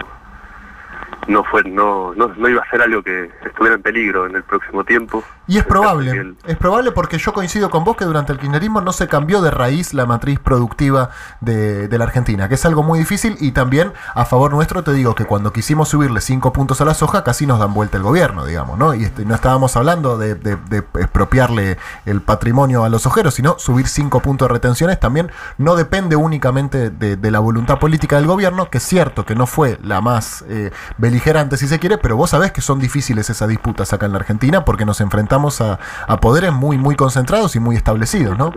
no 1.27 1.43
fue 1.46 1.63
no, 1.63 2.13
no, 2.15 2.27
no 2.27 2.50
iba 2.50 2.62
a 2.62 2.70
ser 2.70 2.81
algo 2.81 3.01
que 3.01 3.31
estuviera 3.46 3.75
en 3.75 3.81
peligro 3.81 4.25
en 4.25 4.36
el 4.36 4.43
próximo 4.43 4.84
tiempo. 4.84 5.24
Y 5.51 5.58
es 5.58 5.65
probable. 5.65 6.36
Es 6.46 6.55
probable 6.58 6.91
porque 6.91 7.17
yo 7.17 7.34
coincido 7.34 7.70
con 7.70 7.84
vos 7.84 7.98
que 7.98 8.05
durante 8.05 8.31
el 8.31 8.39
kirchnerismo 8.39 8.79
no 8.81 8.93
se 8.93 9.08
cambió 9.08 9.41
de 9.41 9.51
raíz 9.51 9.93
la 9.93 10.05
matriz 10.05 10.39
productiva 10.39 11.10
de, 11.41 11.88
de 11.88 11.98
la 11.98 12.05
Argentina, 12.05 12.48
que 12.48 12.55
es 12.55 12.65
algo 12.65 12.84
muy 12.84 13.00
difícil. 13.00 13.36
Y 13.39 13.51
también, 13.51 13.91
a 14.15 14.24
favor 14.25 14.51
nuestro, 14.51 14.84
te 14.84 14.93
digo 14.93 15.13
que 15.15 15.25
cuando 15.25 15.51
quisimos 15.51 15.89
subirle 15.89 16.22
cinco 16.22 16.53
puntos 16.53 16.79
a 16.79 16.86
la 16.86 16.93
soja, 16.93 17.24
casi 17.24 17.46
nos 17.46 17.60
dan 17.60 17.74
vuelta 17.74 17.98
el 17.98 18.03
gobierno, 18.03 18.46
digamos, 18.46 18.77
¿no? 18.77 18.93
Y 18.93 19.03
este, 19.03 19.25
no 19.25 19.36
estábamos 19.36 19.75
hablando 19.75 20.17
de, 20.17 20.36
de- 20.36 20.55
de 20.55 20.77
expropiarle 21.00 21.77
el 22.05 22.22
patrimonio 22.22 22.84
a 22.86 22.89
los 22.89 23.05
ojeros, 23.05 23.34
sino 23.34 23.60
subir 23.60 23.88
cinco 23.88 24.22
puntos 24.22 24.48
de 24.48 24.53
retenciones 24.53 25.00
también 25.00 25.31
no 25.58 25.75
depende 25.75 26.15
únicamente 26.15 26.89
de, 26.89 27.17
de 27.17 27.31
la 27.31 27.39
voluntad 27.39 27.77
política 27.79 28.15
del 28.15 28.27
gobierno, 28.27 28.70
que 28.70 28.77
es 28.77 28.84
cierto 28.84 29.25
que 29.25 29.36
no 29.36 29.48
fue 29.48 29.77
la 29.84 30.00
más 30.00 30.46
eh, 30.48 30.72
beligerante, 30.98 31.58
si 31.58 31.67
se 31.67 31.79
quiere, 31.79 31.98
pero 31.98 32.15
vos 32.15 32.29
sabés 32.29 32.51
que 32.51 32.62
son 32.62 32.79
difíciles 32.79 33.29
esas 33.29 33.50
disputas 33.50 33.91
acá 33.91 34.05
en 34.05 34.13
la 34.13 34.20
Argentina 34.20 34.63
porque 34.63 34.86
nos 34.86 35.01
enfrentamos 35.01 35.41
a, 35.62 35.80
a 36.08 36.18
poderes 36.18 36.52
muy, 36.54 36.78
muy 36.78 36.96
concentrados 36.96 37.56
y 37.56 37.60
muy 37.60 37.76
establecidos, 37.76 38.38
¿no? 38.38 38.52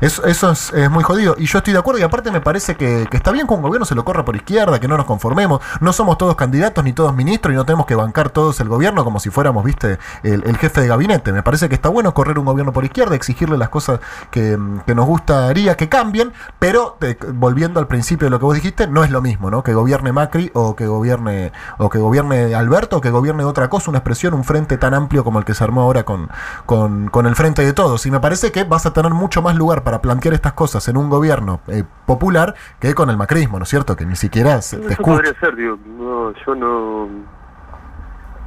Eso, 0.00 0.24
eso 0.26 0.50
es, 0.50 0.72
es 0.72 0.90
muy 0.90 1.02
jodido. 1.02 1.36
Y 1.38 1.46
yo 1.46 1.58
estoy 1.58 1.72
de 1.72 1.78
acuerdo. 1.78 2.00
Y 2.00 2.02
aparte 2.02 2.30
me 2.30 2.40
parece 2.40 2.76
que, 2.76 3.06
está 3.10 3.32
bien 3.32 3.46
que 3.46 3.54
un 3.54 3.62
gobierno 3.62 3.86
se 3.86 3.94
lo 3.94 4.04
corra 4.04 4.24
por 4.24 4.36
izquierda, 4.36 4.78
que 4.78 4.88
no 4.88 4.96
nos 4.96 5.06
conformemos. 5.06 5.60
No 5.80 5.92
somos 5.92 6.18
todos 6.18 6.36
candidatos 6.36 6.84
ni 6.84 6.92
todos 6.92 7.14
ministros 7.14 7.52
y 7.52 7.56
no 7.56 7.64
tenemos 7.64 7.86
que 7.86 7.94
bancar 7.94 8.30
todos 8.30 8.60
el 8.60 8.68
gobierno 8.68 9.04
como 9.04 9.20
si 9.20 9.30
fuéramos, 9.30 9.64
viste, 9.64 9.98
el, 10.22 10.56
jefe 10.58 10.82
de 10.82 10.88
gabinete. 10.88 11.32
Me 11.32 11.42
parece 11.42 11.68
que 11.68 11.74
está 11.74 11.88
bueno 11.88 12.12
correr 12.14 12.38
un 12.38 12.44
gobierno 12.44 12.72
por 12.72 12.84
izquierda, 12.84 13.14
exigirle 13.14 13.56
las 13.56 13.68
cosas 13.68 14.00
que, 14.30 14.58
que 14.86 14.94
nos 14.94 15.06
gustaría 15.06 15.76
que 15.76 15.88
cambien, 15.88 16.32
pero 16.58 16.96
eh, 17.00 17.16
volviendo 17.34 17.80
al 17.80 17.86
principio 17.86 18.26
de 18.26 18.30
lo 18.30 18.38
que 18.38 18.44
vos 18.44 18.54
dijiste, 18.54 18.86
no 18.86 19.04
es 19.04 19.10
lo 19.10 19.22
mismo, 19.22 19.50
¿no? 19.50 19.62
Que 19.62 19.74
gobierne 19.74 20.12
Macri 20.12 20.50
o 20.54 20.76
que 20.76 20.86
gobierne, 20.86 21.52
o 21.78 21.88
que 21.88 21.98
gobierne 21.98 22.54
Alberto 22.54 22.98
o 22.98 23.00
que 23.00 23.10
gobierne 23.10 23.44
otra 23.44 23.68
cosa, 23.68 23.90
una 23.90 23.98
expresión, 23.98 24.34
un 24.34 24.44
frente 24.44 24.76
tan 24.78 24.94
amplio 24.94 25.24
como 25.24 25.38
el 25.38 25.44
que 25.44 25.54
se 25.54 25.64
armó 25.64 25.82
ahora 25.82 26.04
con, 26.04 26.28
con, 26.66 27.08
con 27.08 27.26
el 27.26 27.34
frente 27.34 27.64
de 27.64 27.72
todos. 27.72 28.04
Y 28.06 28.10
me 28.10 28.20
parece 28.20 28.52
que 28.52 28.64
vas 28.64 28.86
a 28.86 28.92
tener 28.92 29.12
mucho 29.12 29.42
más 29.42 29.56
lugar 29.56 29.82
para 29.86 30.02
plantear 30.02 30.34
estas 30.34 30.52
cosas 30.54 30.88
en 30.88 30.96
un 30.96 31.08
gobierno 31.08 31.60
eh, 31.68 31.84
popular 32.06 32.56
que 32.80 32.92
con 32.92 33.08
el 33.08 33.16
macrismo, 33.16 33.56
¿no 33.60 33.62
es 33.62 33.68
cierto? 33.68 33.94
Que 33.94 34.04
ni 34.04 34.16
siquiera 34.16 34.60
se 34.60 34.78
te 34.78 34.94
Eso 34.94 35.00
podría 35.04 35.32
ser, 35.38 35.54
digo, 35.54 35.78
no, 35.86 36.32
yo 36.44 36.54
no... 36.56 37.08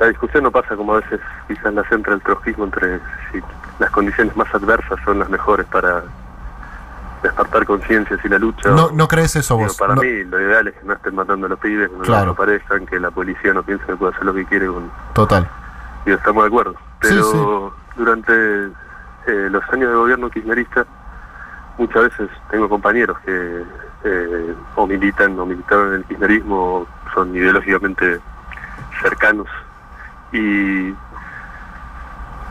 La 0.02 0.08
discusión 0.08 0.44
no 0.44 0.52
pasa 0.52 0.76
como 0.76 0.96
a 0.96 0.98
veces 1.00 1.22
quizás 1.48 1.74
la 1.74 1.88
centra 1.88 2.14
el 2.14 2.22
trotskismo 2.22 2.66
entre 2.66 2.98
si 3.32 3.40
las 3.80 3.90
condiciones 3.92 4.36
más 4.36 4.54
adversas 4.54 5.00
son 5.06 5.20
las 5.20 5.30
mejores 5.30 5.66
para 5.68 6.04
despertar 7.24 7.66
conciencias 7.66 8.20
y 8.22 8.28
la 8.28 8.38
lucha. 8.38 8.72
No, 8.72 8.90
no 8.92 9.08
crees 9.08 9.38
eso 9.38 9.56
vos. 9.56 9.78
para 9.78 9.96
No- 9.96 10.02
mí 10.02 10.26
lo 10.26 10.42
ideal 10.42 10.68
es 10.68 10.74
que 10.76 10.86
no 10.86 10.94
estén 10.94 11.16
matando 11.16 11.46
a 11.46 11.50
los 11.52 11.60
pibes, 11.60 11.90
que 11.90 11.96
no 11.96 12.04
Claro. 12.04 12.32
aparezcan, 12.32 12.86
que 12.86 13.00
la 13.00 13.12
policía 13.12 13.54
no 13.54 13.64
piense 13.64 13.86
que 13.86 13.96
puede 13.96 14.12
hacer 14.14 14.26
lo 14.26 14.34
que 14.34 14.44
quiere 14.46 14.68
con... 14.68 14.92
Total. 15.14 15.48
Y 16.06 16.12
estamos 16.12 16.44
de 16.44 16.48
acuerdo. 16.48 16.74
Sí, 17.02 17.08
Pero 17.16 17.74
durante 17.96 18.34
eh, 18.66 19.48
los 19.50 19.64
años 19.72 19.90
de 19.90 19.96
gobierno 19.96 20.30
kirchnerista, 20.30 20.86
muchas 21.80 22.04
veces 22.04 22.30
tengo 22.52 22.70
compañeros 22.70 23.18
que 23.26 23.64
eh, 24.04 24.56
o 24.76 24.86
militan 24.86 25.40
o 25.40 25.46
militaron 25.46 25.90
en 25.90 25.94
el 25.96 26.04
kirchnerismo 26.06 26.56
o 26.56 26.88
son 27.14 27.36
ideológicamente 27.36 28.20
cercanos. 29.02 29.48
Y 30.32 30.94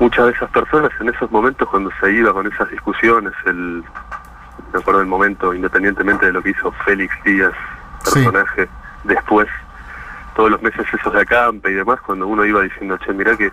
muchas 0.01 0.27
de 0.27 0.33
esas 0.33 0.51
personas 0.51 0.91
en 1.01 1.09
esos 1.11 1.31
momentos 1.31 1.69
cuando 1.69 1.91
se 2.01 2.11
iba 2.11 2.33
con 2.33 2.47
esas 2.47 2.69
discusiones, 2.71 3.33
el, 3.47 3.85
me 4.73 4.81
acuerdo 4.81 5.01
del 5.01 5.09
momento, 5.09 5.55
independientemente 5.55 6.27
de 6.27 6.33
lo 6.33 6.43
que 6.43 6.51
hizo 6.51 6.73
Félix 6.85 7.15
Díaz, 7.25 7.53
Sí. 8.05 8.25
personaje, 8.25 8.69
después, 9.05 9.49
todos 10.35 10.51
los 10.51 10.63
meses 10.63 10.87
esos 10.93 11.13
de 11.13 11.21
acampe 11.21 11.71
y 11.71 11.75
demás, 11.75 12.01
cuando 12.01 12.27
uno 12.27 12.45
iba 12.45 12.63
diciendo, 12.63 12.97
che, 12.99 13.13
mirá 13.13 13.37
que 13.37 13.53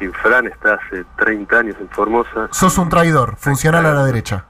Infran 0.00 0.46
está 0.46 0.74
hace 0.74 1.04
30 1.16 1.58
años 1.58 1.76
en 1.80 1.88
Formosa. 1.88 2.48
Sos 2.52 2.78
un 2.78 2.88
traidor, 2.88 3.36
funcional 3.36 3.84
a 3.86 3.92
la 3.92 4.04
derecha. 4.04 4.44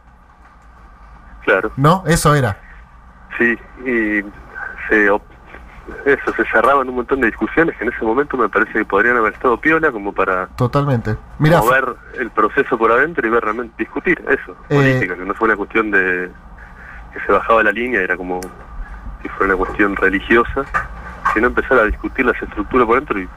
Claro, 1.47 1.71
¿No? 1.77 2.03
Eso 2.07 2.35
era. 2.35 2.59
sí, 3.39 3.57
y 3.85 4.21
se, 4.89 5.07
eso, 5.07 6.33
se 6.37 6.45
cerraban 6.53 6.89
un 6.89 6.97
montón 6.97 7.21
de 7.21 7.29
discusiones 7.29 7.77
que 7.77 7.85
en 7.85 7.93
ese 7.93 8.05
momento 8.05 8.37
me 8.37 8.49
parece 8.49 8.73
que 8.73 8.85
podrían 8.85 9.17
haber 9.17 9.33
estado 9.33 9.57
piola 9.61 9.91
como 9.93 10.13
para 10.13 10.49
Totalmente. 10.57 11.17
Mira, 11.39 11.59
mover 11.61 11.95
el 12.19 12.31
proceso 12.31 12.77
por 12.77 12.91
adentro 12.93 13.27
y 13.27 13.31
ver 13.31 13.43
realmente 13.45 13.75
discutir 13.79 14.23
eso, 14.29 14.57
Eh, 14.69 14.75
política, 14.77 15.15
que 15.17 15.25
no 15.25 15.35
fue 15.35 15.47
una 15.49 15.57
cuestión 15.57 15.91
de 15.93 16.31
que 17.15 17.21
se 17.25 17.33
bajaba 17.33 17.63
la 17.63 17.73
línea, 17.73 18.01
era 18.01 18.17
como 18.17 18.41
si 19.23 19.29
fuera 19.31 19.55
una 19.55 19.65
cuestión 19.65 19.95
religiosa, 19.97 20.65
sino 21.33 21.47
empezar 21.47 21.79
a 21.79 21.85
discutir 21.85 22.27
las 22.27 22.41
estructuras 22.43 22.87
por 22.87 22.97
dentro 22.97 23.19
y 23.21 23.29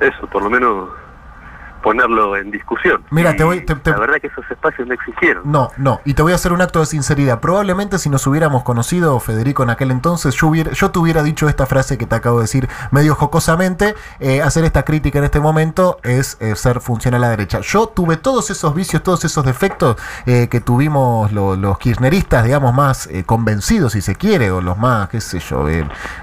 eso, 0.00 0.26
por 0.26 0.42
lo 0.42 0.50
menos 0.50 0.88
ponerlo 1.82 2.36
en 2.36 2.50
discusión. 2.50 3.02
Mira, 3.10 3.36
te 3.36 3.44
voy- 3.44 3.60
te- 3.66 3.74
te- 3.74 3.90
La 3.90 3.98
verdad 3.98 4.16
que 4.20 4.28
esos 4.28 4.48
espacios 4.50 4.88
no 4.88 4.94
existieron. 4.94 5.42
No, 5.50 5.70
no, 5.76 6.00
y 6.04 6.14
te 6.14 6.22
voy 6.22 6.32
a 6.32 6.36
hacer 6.36 6.52
un 6.52 6.62
acto 6.62 6.80
de 6.80 6.86
sinceridad. 6.86 7.40
Probablemente 7.40 7.98
si 7.98 8.08
nos 8.08 8.26
hubiéramos 8.26 8.62
conocido, 8.62 9.18
Federico, 9.20 9.62
en 9.62 9.70
aquel 9.70 9.90
entonces, 9.90 10.34
yo, 10.36 10.46
hubiera, 10.46 10.70
yo 10.72 10.90
te 10.90 10.98
hubiera 10.98 11.22
dicho 11.22 11.48
esta 11.48 11.66
frase 11.66 11.98
que 11.98 12.06
te 12.06 12.14
acabo 12.14 12.38
de 12.38 12.44
decir 12.44 12.68
medio 12.90 13.14
jocosamente. 13.14 13.94
eh, 14.20 14.40
hacer 14.42 14.64
esta 14.64 14.84
crítica 14.84 15.18
en 15.18 15.24
este 15.24 15.40
momento 15.40 15.98
es 16.04 16.36
eh, 16.40 16.54
ser 16.56 16.80
funcional 16.80 17.22
a 17.22 17.26
la 17.26 17.30
derecha. 17.30 17.60
Yo 17.60 17.88
tuve 17.88 18.16
todos 18.16 18.50
esos 18.50 18.74
vicios, 18.74 19.02
todos 19.02 19.24
esos 19.24 19.44
defectos 19.44 19.96
eh, 20.26 20.48
que 20.48 20.60
tuvimos 20.60 21.32
lo- 21.32 21.56
los 21.56 21.78
kirchneristas, 21.78 22.44
digamos, 22.44 22.72
más 22.72 23.08
convencidos, 23.26 23.92
si 23.92 24.00
se 24.00 24.14
quiere, 24.14 24.50
o 24.52 24.60
los 24.60 24.78
más, 24.78 25.08
qué 25.08 25.20
sé 25.20 25.40
yo, 25.40 25.66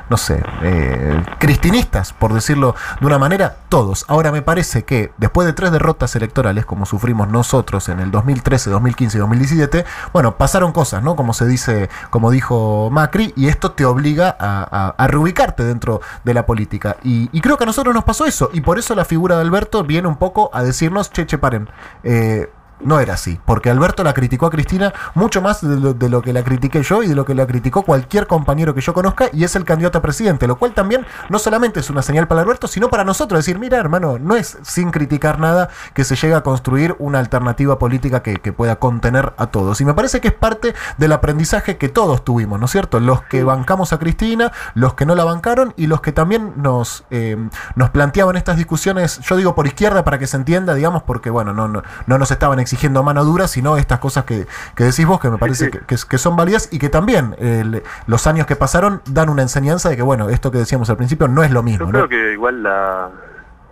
no 0.09 0.17
sé, 0.17 0.41
eh, 0.63 1.21
cristinistas, 1.39 2.13
por 2.13 2.33
decirlo 2.33 2.75
de 2.99 3.05
una 3.05 3.17
manera, 3.19 3.57
todos. 3.69 4.05
Ahora 4.07 4.31
me 4.31 4.41
parece 4.41 4.83
que 4.85 5.11
después 5.17 5.45
de 5.47 5.48
tres 5.53 5.71
derrotas 5.71 6.15
electorales, 6.15 6.65
como 6.65 6.85
sufrimos 6.85 7.27
nosotros 7.29 7.89
en 7.89 7.99
el 7.99 8.11
2013, 8.11 8.69
2015 8.69 9.17
y 9.17 9.19
2017, 9.19 9.85
bueno, 10.13 10.35
pasaron 10.37 10.71
cosas, 10.71 11.03
¿no? 11.03 11.15
Como 11.15 11.33
se 11.33 11.45
dice, 11.45 11.89
como 12.09 12.31
dijo 12.31 12.89
Macri, 12.91 13.33
y 13.35 13.47
esto 13.47 13.71
te 13.71 13.85
obliga 13.85 14.35
a, 14.39 14.67
a- 14.71 14.95
a 14.97 15.07
reubicarte 15.07 15.63
dentro 15.63 16.01
de 16.23 16.33
la 16.33 16.45
política. 16.45 16.97
Y, 17.03 17.29
y 17.31 17.41
creo 17.41 17.57
que 17.57 17.63
a 17.63 17.67
nosotros 17.67 17.93
nos 17.95 18.03
pasó 18.03 18.25
eso, 18.25 18.49
y 18.53 18.61
por 18.61 18.79
eso 18.79 18.95
la 18.95 19.05
figura 19.05 19.35
de 19.35 19.41
Alberto 19.41 19.83
viene 19.83 20.07
un 20.07 20.17
poco 20.17 20.49
a 20.53 20.63
decirnos, 20.63 21.11
che, 21.11 21.25
che, 21.25 21.37
paren. 21.37 21.69
eh, 22.03 22.49
no 22.81 22.99
era 22.99 23.15
así, 23.15 23.39
porque 23.45 23.69
Alberto 23.69 24.03
la 24.03 24.13
criticó 24.13 24.45
a 24.45 24.49
Cristina 24.49 24.93
mucho 25.13 25.41
más 25.41 25.61
de 25.61 25.79
lo, 25.79 25.93
de 25.93 26.09
lo 26.09 26.21
que 26.21 26.33
la 26.33 26.43
critiqué 26.43 26.81
yo 26.81 27.03
y 27.03 27.07
de 27.07 27.15
lo 27.15 27.25
que 27.25 27.35
la 27.35 27.45
criticó 27.45 27.83
cualquier 27.83 28.27
compañero 28.27 28.73
que 28.73 28.81
yo 28.81 28.93
conozca 28.93 29.29
y 29.33 29.43
es 29.43 29.55
el 29.55 29.65
candidato 29.65 29.97
a 29.97 30.01
presidente, 30.01 30.47
lo 30.47 30.57
cual 30.57 30.73
también 30.73 31.05
no 31.29 31.39
solamente 31.39 31.79
es 31.79 31.89
una 31.89 32.01
señal 32.01 32.27
para 32.27 32.41
Alberto, 32.41 32.67
sino 32.67 32.89
para 32.89 33.03
nosotros, 33.03 33.39
decir, 33.39 33.59
mira 33.59 33.77
hermano, 33.77 34.17
no 34.19 34.35
es 34.35 34.57
sin 34.63 34.91
criticar 34.91 35.39
nada 35.39 35.69
que 35.93 36.03
se 36.03 36.15
llegue 36.15 36.35
a 36.35 36.41
construir 36.41 36.95
una 36.99 37.19
alternativa 37.19 37.77
política 37.79 38.23
que, 38.23 38.37
que 38.37 38.53
pueda 38.53 38.77
contener 38.77 39.33
a 39.37 39.47
todos. 39.47 39.81
Y 39.81 39.85
me 39.85 39.93
parece 39.93 40.21
que 40.21 40.29
es 40.29 40.33
parte 40.33 40.73
del 40.97 41.11
aprendizaje 41.11 41.77
que 41.77 41.89
todos 41.89 42.23
tuvimos, 42.23 42.59
¿no 42.59 42.65
es 42.65 42.71
cierto? 42.71 42.99
Los 42.99 43.23
que 43.23 43.43
bancamos 43.43 43.93
a 43.93 43.99
Cristina, 43.99 44.51
los 44.73 44.93
que 44.93 45.05
no 45.05 45.15
la 45.15 45.25
bancaron 45.25 45.73
y 45.75 45.87
los 45.87 46.01
que 46.01 46.11
también 46.11 46.53
nos, 46.57 47.03
eh, 47.09 47.37
nos 47.75 47.89
planteaban 47.89 48.35
estas 48.35 48.57
discusiones, 48.57 49.19
yo 49.19 49.35
digo 49.35 49.55
por 49.55 49.67
izquierda 49.67 50.03
para 50.03 50.17
que 50.17 50.27
se 50.27 50.37
entienda, 50.37 50.73
digamos, 50.73 51.03
porque 51.03 51.29
bueno, 51.29 51.53
no, 51.53 51.67
no, 51.67 51.83
no 52.07 52.17
nos 52.17 52.31
estaban 52.31 52.59
exigiendo 52.59 52.68
mano 53.03 53.23
dura, 53.23 53.47
sino 53.47 53.77
estas 53.77 53.99
cosas 53.99 54.25
que, 54.25 54.47
que 54.75 54.83
decís 54.83 55.05
vos, 55.05 55.19
que 55.19 55.29
me 55.29 55.37
parece 55.37 55.65
sí. 55.65 55.71
Que, 55.71 55.79
que- 55.79 55.95
que 56.09 56.17
son 56.17 56.35
válidas 56.35 56.69
y 56.71 56.79
que 56.79 56.89
también 56.89 57.35
eh, 57.39 57.83
los 58.07 58.27
años 58.27 58.45
que 58.47 58.55
pasaron 58.55 59.01
dan 59.05 59.29
una 59.29 59.41
enseñanza 59.41 59.89
de 59.89 59.95
que, 59.95 60.01
bueno, 60.03 60.29
esto 60.29 60.51
que 60.51 60.57
decíamos 60.59 60.89
al 60.89 60.97
principio 60.97 61.27
no 61.27 61.43
es 61.43 61.51
lo 61.51 61.59
Yo 61.59 61.63
mismo, 61.63 61.85
¿no? 61.87 61.91
creo 61.91 62.09
que 62.09 62.33
igual 62.33 62.61
la, 62.63 63.09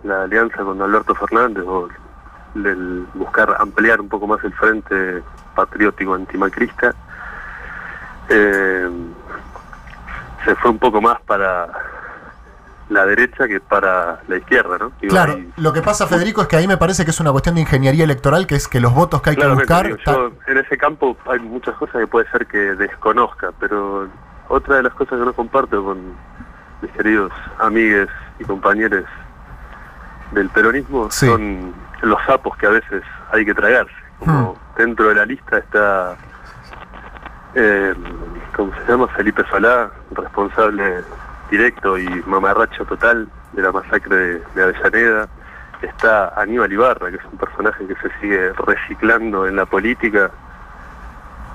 la 0.04 0.22
alianza 0.22 0.58
con 0.58 0.80
Alberto 0.82 1.14
Fernández 1.14 1.64
o 1.66 1.88
el 2.54 3.06
buscar 3.14 3.54
ampliar 3.60 4.00
un 4.00 4.08
poco 4.08 4.26
más 4.26 4.42
el 4.42 4.52
frente 4.54 5.22
patriótico 5.54 6.14
antimacrista 6.14 6.94
eh, 8.28 8.88
se 10.44 10.54
fue 10.56 10.70
un 10.70 10.78
poco 10.78 11.00
más 11.00 11.20
para 11.22 11.68
la 12.88 13.04
derecha 13.04 13.46
que 13.46 13.60
para 13.60 14.20
la 14.28 14.36
izquierda, 14.38 14.78
¿no? 14.78 14.92
Digo, 15.00 15.10
Claro, 15.12 15.34
ahí- 15.34 15.52
lo 15.56 15.72
que 15.72 15.82
pasa, 15.82 16.06
Federico, 16.06 16.40
es 16.42 16.48
que 16.48 16.56
ahí 16.56 16.66
me 16.66 16.76
parece 16.78 17.04
que 17.04 17.10
es 17.10 17.20
una 17.20 17.30
cuestión 17.32 17.54
de 17.56 17.60
ingeniería 17.62 18.04
electoral, 18.04 18.46
que 18.46 18.54
es 18.54 18.66
que 18.68 18.80
los 18.80 18.94
votos 18.94 19.20
que 19.22 19.30
hay 19.30 19.36
que 19.36 19.46
buscar... 19.46 19.86
digo, 19.86 19.98
ta- 20.04 20.12
yo 20.12 20.32
en 20.46 20.58
ese 20.58 20.78
campo 20.78 21.16
hay 21.26 21.38
muchas 21.40 21.74
cosas 21.76 21.96
que 22.00 22.06
puede 22.06 22.30
ser 22.30 22.46
que 22.46 22.56
desconozca, 22.76 23.50
pero 23.60 24.08
otra 24.48 24.76
de 24.76 24.84
las 24.84 24.94
cosas 24.94 25.18
que 25.18 25.24
no 25.24 25.32
comparto 25.34 25.84
con 25.84 25.98
mis 26.80 26.90
queridos 26.92 27.30
amigues 27.58 28.08
y 28.38 28.44
compañeros 28.44 29.04
del 30.32 30.48
peronismo 30.48 31.10
Sí. 31.10 31.26
son 31.26 31.74
los 32.02 32.18
sapos 32.26 32.56
que 32.56 32.66
a 32.66 32.70
veces 32.70 33.02
hay 33.32 33.44
que 33.44 33.54
tragarse. 33.54 33.92
Como 34.18 34.52
Hmm. 34.54 34.78
dentro 34.78 35.08
de 35.08 35.14
la 35.14 35.26
lista 35.26 35.58
está, 35.58 36.16
eh, 37.54 37.94
¿cómo 38.56 38.72
se 38.74 38.90
llama? 38.92 39.08
Felipe 39.08 39.42
Solá, 39.50 39.90
responsable 40.12 41.02
directo 41.50 41.98
y 41.98 42.06
mamarracho 42.26 42.84
total 42.84 43.28
de 43.52 43.62
la 43.62 43.72
masacre 43.72 44.40
de, 44.54 44.62
Avellaneda. 44.62 45.28
Está 45.82 46.32
Aníbal 46.40 46.72
Ibarra, 46.72 47.10
que 47.10 47.16
es 47.16 47.24
un 47.30 47.38
personaje 47.38 47.86
que 47.86 47.94
se 47.96 48.10
sigue 48.20 48.52
reciclando 48.52 49.46
en 49.46 49.56
la 49.56 49.64
política 49.64 50.30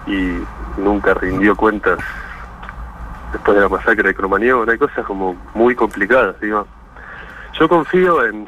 y 0.07 0.37
nunca 0.77 1.13
rindió 1.13 1.55
cuentas 1.55 1.99
después 3.33 3.55
de 3.57 3.63
la 3.63 3.69
masacre 3.69 4.03
de 4.03 4.15
Cromañón. 4.15 4.69
Hay 4.69 4.77
cosas 4.77 5.05
como 5.05 5.35
muy 5.53 5.75
complicadas, 5.75 6.39
digo. 6.39 6.65
Yo 7.59 7.67
confío 7.67 8.25
en 8.25 8.47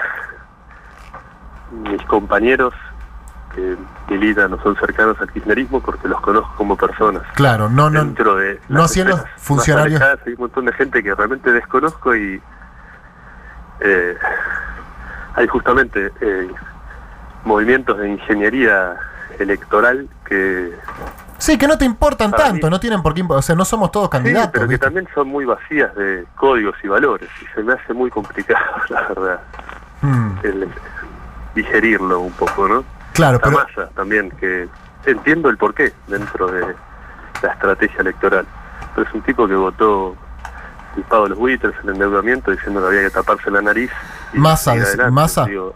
mis 1.72 2.02
compañeros 2.04 2.74
que 3.56 3.76
militan 4.10 4.54
o 4.54 4.62
son 4.62 4.76
cercanos 4.76 5.16
al 5.22 5.32
kirchnerismo 5.32 5.80
porque 5.82 6.08
los 6.08 6.20
conozco 6.22 6.54
como 6.58 6.76
personas. 6.76 7.24
Claro, 7.36 7.70
no, 7.70 7.90
no... 7.90 8.00
Dentro 8.04 8.36
de 8.36 8.60
no 8.70 8.84
haciendo 8.84 9.24
funcionarios- 9.38 10.02
alejadas 10.02 10.20
hay 10.28 10.34
un 10.34 10.40
montón 10.40 10.66
de 10.66 10.74
gente 10.74 11.02
que 11.02 11.16
realmente 11.16 11.52
desconozco 11.52 12.16
y 12.16 12.42
eh, 13.80 14.18
hay 15.36 15.48
justamente 15.48 16.12
eh, 16.22 16.48
movimientos 17.44 17.98
de 17.98 18.10
ingeniería 18.10 18.96
electoral 19.40 20.08
que 20.26 20.74
Sí, 21.38 21.58
que 21.58 21.68
no 21.68 21.78
te 21.78 21.84
importan 21.84 22.32
tanto, 22.32 22.68
mí- 22.68 22.72
no 22.72 22.80
tienen 22.80 23.02
por 23.04 23.14
qué... 23.14 23.22
O 23.28 23.42
sea, 23.42 23.56
no 23.56 23.66
somos 23.66 23.92
todos 23.92 24.06
Sí, 24.08 24.12
candidatos. 24.14 24.52
pero 24.54 24.68
que 24.70 24.78
también 24.78 25.08
son 25.14 25.28
muy 25.28 25.44
vacías 25.46 25.94
de 25.96 26.26
códigos 26.36 26.76
y 26.84 26.88
valores 26.88 27.30
y 27.42 27.46
se 27.54 27.62
me 27.62 27.74
hace 27.74 27.94
muy 27.94 28.10
complicado, 28.10 28.64
la 28.90 29.02
verdad, 29.10 29.40
Mm, 30.02 30.32
el 30.44 30.70
digerirlo 31.56 32.20
un 32.20 32.32
poco, 32.34 32.68
¿no? 32.68 32.84
Claro, 33.16 33.40
La 33.42 33.44
pero... 33.44 33.58
masa 33.58 33.90
también, 33.96 34.30
que 34.32 34.68
entiendo 35.06 35.50
el 35.50 35.58
porqué 35.58 35.92
dentro 36.08 36.48
de 36.48 36.76
la 37.42 37.52
estrategia 37.54 38.02
electoral. 38.02 38.46
Pero 38.94 39.08
es 39.08 39.14
un 39.14 39.22
tipo 39.24 39.48
que 39.48 39.56
votó 39.56 40.16
el 40.98 41.04
pago 41.04 41.24
de 41.24 41.30
los 41.30 41.38
buitres, 41.40 41.74
el 41.84 41.90
endeudamiento, 41.90 42.52
diciendo 42.52 42.80
que 42.82 42.88
había 42.88 43.02
que 43.04 43.10
taparse 43.10 43.52
la 43.52 43.62
nariz. 43.62 43.92
y 44.34 44.38
dec- 44.76 44.86
adelante. 44.86 45.12
Massa. 45.12 45.46
Digo, 45.46 45.76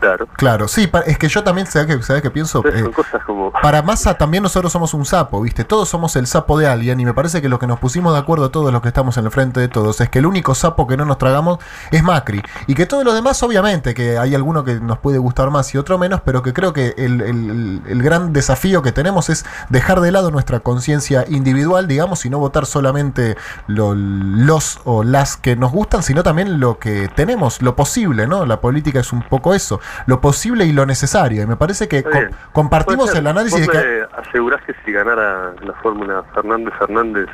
claro. 0.00 0.26
Claro, 0.36 0.68
sí, 0.68 0.90
es 1.06 1.18
que 1.18 1.28
yo 1.28 1.44
también, 1.44 1.66
¿sabes 1.66 1.86
qué, 1.96 2.02
sabés 2.02 2.22
qué 2.22 2.30
pienso? 2.30 2.58
Entonces 2.64 2.88
Eh, 2.88 2.90
cosas 2.92 3.22
como... 3.24 3.52
Para 3.52 3.82
Massa 3.82 4.14
también 4.14 4.42
nosotros 4.42 4.72
somos 4.72 4.94
un 4.94 5.04
sapo, 5.04 5.40
¿viste? 5.42 5.64
Todos 5.64 5.88
somos 5.88 6.16
el 6.16 6.26
sapo 6.26 6.58
de 6.58 6.66
alguien 6.66 6.98
y 7.00 7.04
me 7.04 7.14
parece 7.14 7.42
que 7.42 7.48
lo 7.48 7.58
que 7.58 7.66
nos 7.66 7.78
pusimos 7.78 8.12
de 8.14 8.18
acuerdo 8.18 8.50
todos 8.50 8.72
los 8.72 8.80
que 8.82 8.88
estamos 8.88 9.16
en 9.18 9.26
el 9.26 9.30
frente 9.30 9.60
de 9.60 9.68
todos 9.68 10.00
es 10.00 10.08
que 10.08 10.18
el 10.20 10.26
único 10.26 10.54
sapo 10.54 10.86
que 10.86 10.96
no 10.96 11.04
nos 11.04 11.18
tragamos 11.18 11.58
es 11.90 12.02
Macri 12.02 12.42
y 12.66 12.74
que 12.74 12.86
todos 12.86 13.04
los 13.04 13.14
demás 13.14 13.42
obviamente 13.42 13.92
que 13.94 14.18
hay 14.18 14.34
alguno 14.34 14.64
que 14.64 14.80
nos 14.80 14.98
puede 14.98 15.18
gustar 15.18 15.50
más 15.50 15.74
y 15.74 15.78
otro 15.78 15.98
menos, 15.98 16.20
pero 16.24 16.42
que 16.42 16.52
creo 16.52 16.72
que 16.72 16.94
el, 16.96 17.20
el- 17.20 17.82
el 17.86 18.02
gran 18.02 18.32
desafío 18.32 18.82
que 18.82 18.92
tenemos 18.92 19.28
es 19.28 19.44
dejar 19.68 20.00
de 20.00 20.10
lado 20.12 20.30
nuestra 20.30 20.60
conciencia 20.60 21.24
individual, 21.28 21.86
digamos, 21.86 22.24
y 22.24 22.30
no 22.30 22.38
votar 22.38 22.66
solamente 22.66 23.36
lo- 23.66 23.94
los 23.94 24.80
o 24.84 25.02
las 25.04 25.36
que 25.36 25.56
nos 25.56 25.72
gustan, 25.72 26.02
sino 26.02 26.22
también 26.22 26.60
lo 26.60 26.78
que 26.78 27.08
tenemos, 27.14 27.60
lo 27.62 27.76
posible, 27.76 28.26
¿no? 28.26 28.46
La 28.46 28.60
política 28.60 29.00
es 29.00 29.12
un 29.12 29.22
poco 29.22 29.54
eso, 29.54 29.80
lo 30.06 30.20
posible 30.20 30.64
y 30.64 30.72
lo 30.72 30.86
necesario 30.86 31.42
y 31.42 31.46
me 31.46 31.56
parece 31.56 31.88
que 31.88 32.02
co- 32.02 32.10
compartimos 32.52 33.14
el 33.14 33.26
análisis 33.26 33.60
de 33.60 33.66
¿Vos 33.66 33.76
que... 33.76 34.06
asegurás 34.28 34.62
que 34.62 34.74
si 34.84 34.92
ganara 34.92 35.52
la 35.62 35.72
fórmula 35.82 36.22
Fernández 36.34 36.74
Fernández 36.78 37.28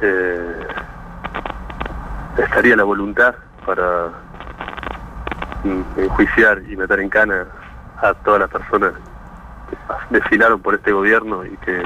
eh, 0.00 0.66
estaría 2.38 2.76
la 2.76 2.84
voluntad 2.84 3.34
para 3.66 4.08
enjuiciar 5.96 6.62
y 6.68 6.76
meter 6.76 7.00
en 7.00 7.08
cana 7.08 7.46
a 8.00 8.14
todas 8.14 8.40
las 8.40 8.50
personas 8.50 8.92
que 9.68 9.76
desfilaron 10.10 10.60
por 10.60 10.74
este 10.74 10.92
gobierno 10.92 11.44
y 11.44 11.56
que 11.58 11.82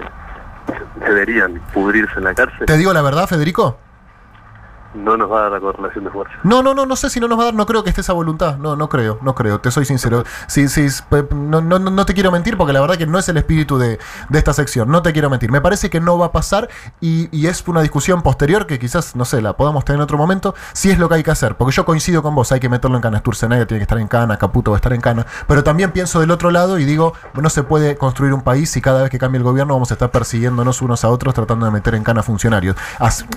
deberían 1.00 1.54
pudrirse 1.72 2.12
en 2.18 2.24
la 2.24 2.34
cárcel? 2.34 2.66
¿Te 2.66 2.76
digo 2.76 2.92
la 2.92 3.02
verdad, 3.02 3.26
Federico? 3.26 3.78
No 4.94 5.16
nos 5.16 5.30
va 5.30 5.38
a 5.38 5.42
dar 5.42 5.52
la 5.52 5.60
correlación 5.60 6.04
de 6.04 6.10
fuerza. 6.10 6.34
No, 6.42 6.62
no, 6.62 6.74
no, 6.74 6.86
no 6.86 6.96
sé 6.96 7.08
si 7.10 7.20
no 7.20 7.28
nos 7.28 7.38
va 7.38 7.42
a 7.42 7.44
dar, 7.46 7.54
no 7.54 7.66
creo 7.66 7.82
que 7.82 7.90
esté 7.90 8.02
esa 8.02 8.12
voluntad. 8.12 8.56
No, 8.58 8.76
no 8.76 8.88
creo, 8.88 9.18
no 9.22 9.34
creo, 9.34 9.60
te 9.60 9.70
soy 9.70 9.84
sincero. 9.84 10.24
Sí, 10.46 10.68
sí, 10.68 10.86
no, 11.34 11.60
no, 11.60 11.78
no 11.78 12.06
te 12.06 12.14
quiero 12.14 12.30
mentir 12.30 12.56
porque 12.56 12.72
la 12.72 12.80
verdad 12.80 12.96
que 12.96 13.06
no 13.06 13.18
es 13.18 13.28
el 13.28 13.36
espíritu 13.36 13.78
de, 13.78 13.98
de 14.28 14.38
esta 14.38 14.52
sección, 14.52 14.90
no 14.90 15.02
te 15.02 15.12
quiero 15.12 15.30
mentir. 15.30 15.50
Me 15.50 15.60
parece 15.60 15.90
que 15.90 16.00
no 16.00 16.18
va 16.18 16.26
a 16.26 16.32
pasar 16.32 16.68
y, 17.00 17.28
y 17.36 17.46
es 17.46 17.66
una 17.66 17.80
discusión 17.80 18.22
posterior 18.22 18.66
que 18.66 18.78
quizás, 18.78 19.16
no 19.16 19.24
sé, 19.24 19.40
la 19.40 19.56
podamos 19.56 19.84
tener 19.84 19.98
en 19.98 20.02
otro 20.02 20.18
momento, 20.18 20.54
si 20.72 20.90
es 20.90 20.98
lo 20.98 21.08
que 21.08 21.16
hay 21.16 21.22
que 21.22 21.30
hacer. 21.30 21.56
Porque 21.56 21.74
yo 21.74 21.84
coincido 21.84 22.22
con 22.22 22.34
vos, 22.34 22.52
hay 22.52 22.60
que 22.60 22.68
meterlo 22.68 22.96
en 22.96 23.02
cana. 23.02 23.18
Sturzenegger 23.18 23.66
tiene 23.66 23.80
que 23.80 23.84
estar 23.84 23.98
en 23.98 24.08
cana, 24.08 24.36
Caputo 24.36 24.72
va 24.72 24.76
a 24.76 24.78
estar 24.78 24.92
en 24.92 25.00
cana. 25.00 25.26
Pero 25.46 25.64
también 25.64 25.92
pienso 25.92 26.20
del 26.20 26.30
otro 26.30 26.50
lado 26.50 26.78
y 26.78 26.84
digo, 26.84 27.14
no 27.34 27.48
se 27.48 27.62
puede 27.62 27.96
construir 27.96 28.34
un 28.34 28.42
país 28.42 28.70
si 28.70 28.80
cada 28.80 29.02
vez 29.02 29.10
que 29.10 29.18
cambie 29.18 29.38
el 29.38 29.44
gobierno 29.44 29.74
vamos 29.74 29.90
a 29.90 29.94
estar 29.94 30.10
persiguiéndonos 30.10 30.82
unos 30.82 31.04
a 31.04 31.08
otros 31.08 31.34
tratando 31.34 31.66
de 31.66 31.72
meter 31.72 31.94
en 31.94 32.04
cana 32.04 32.22
funcionarios. 32.22 32.76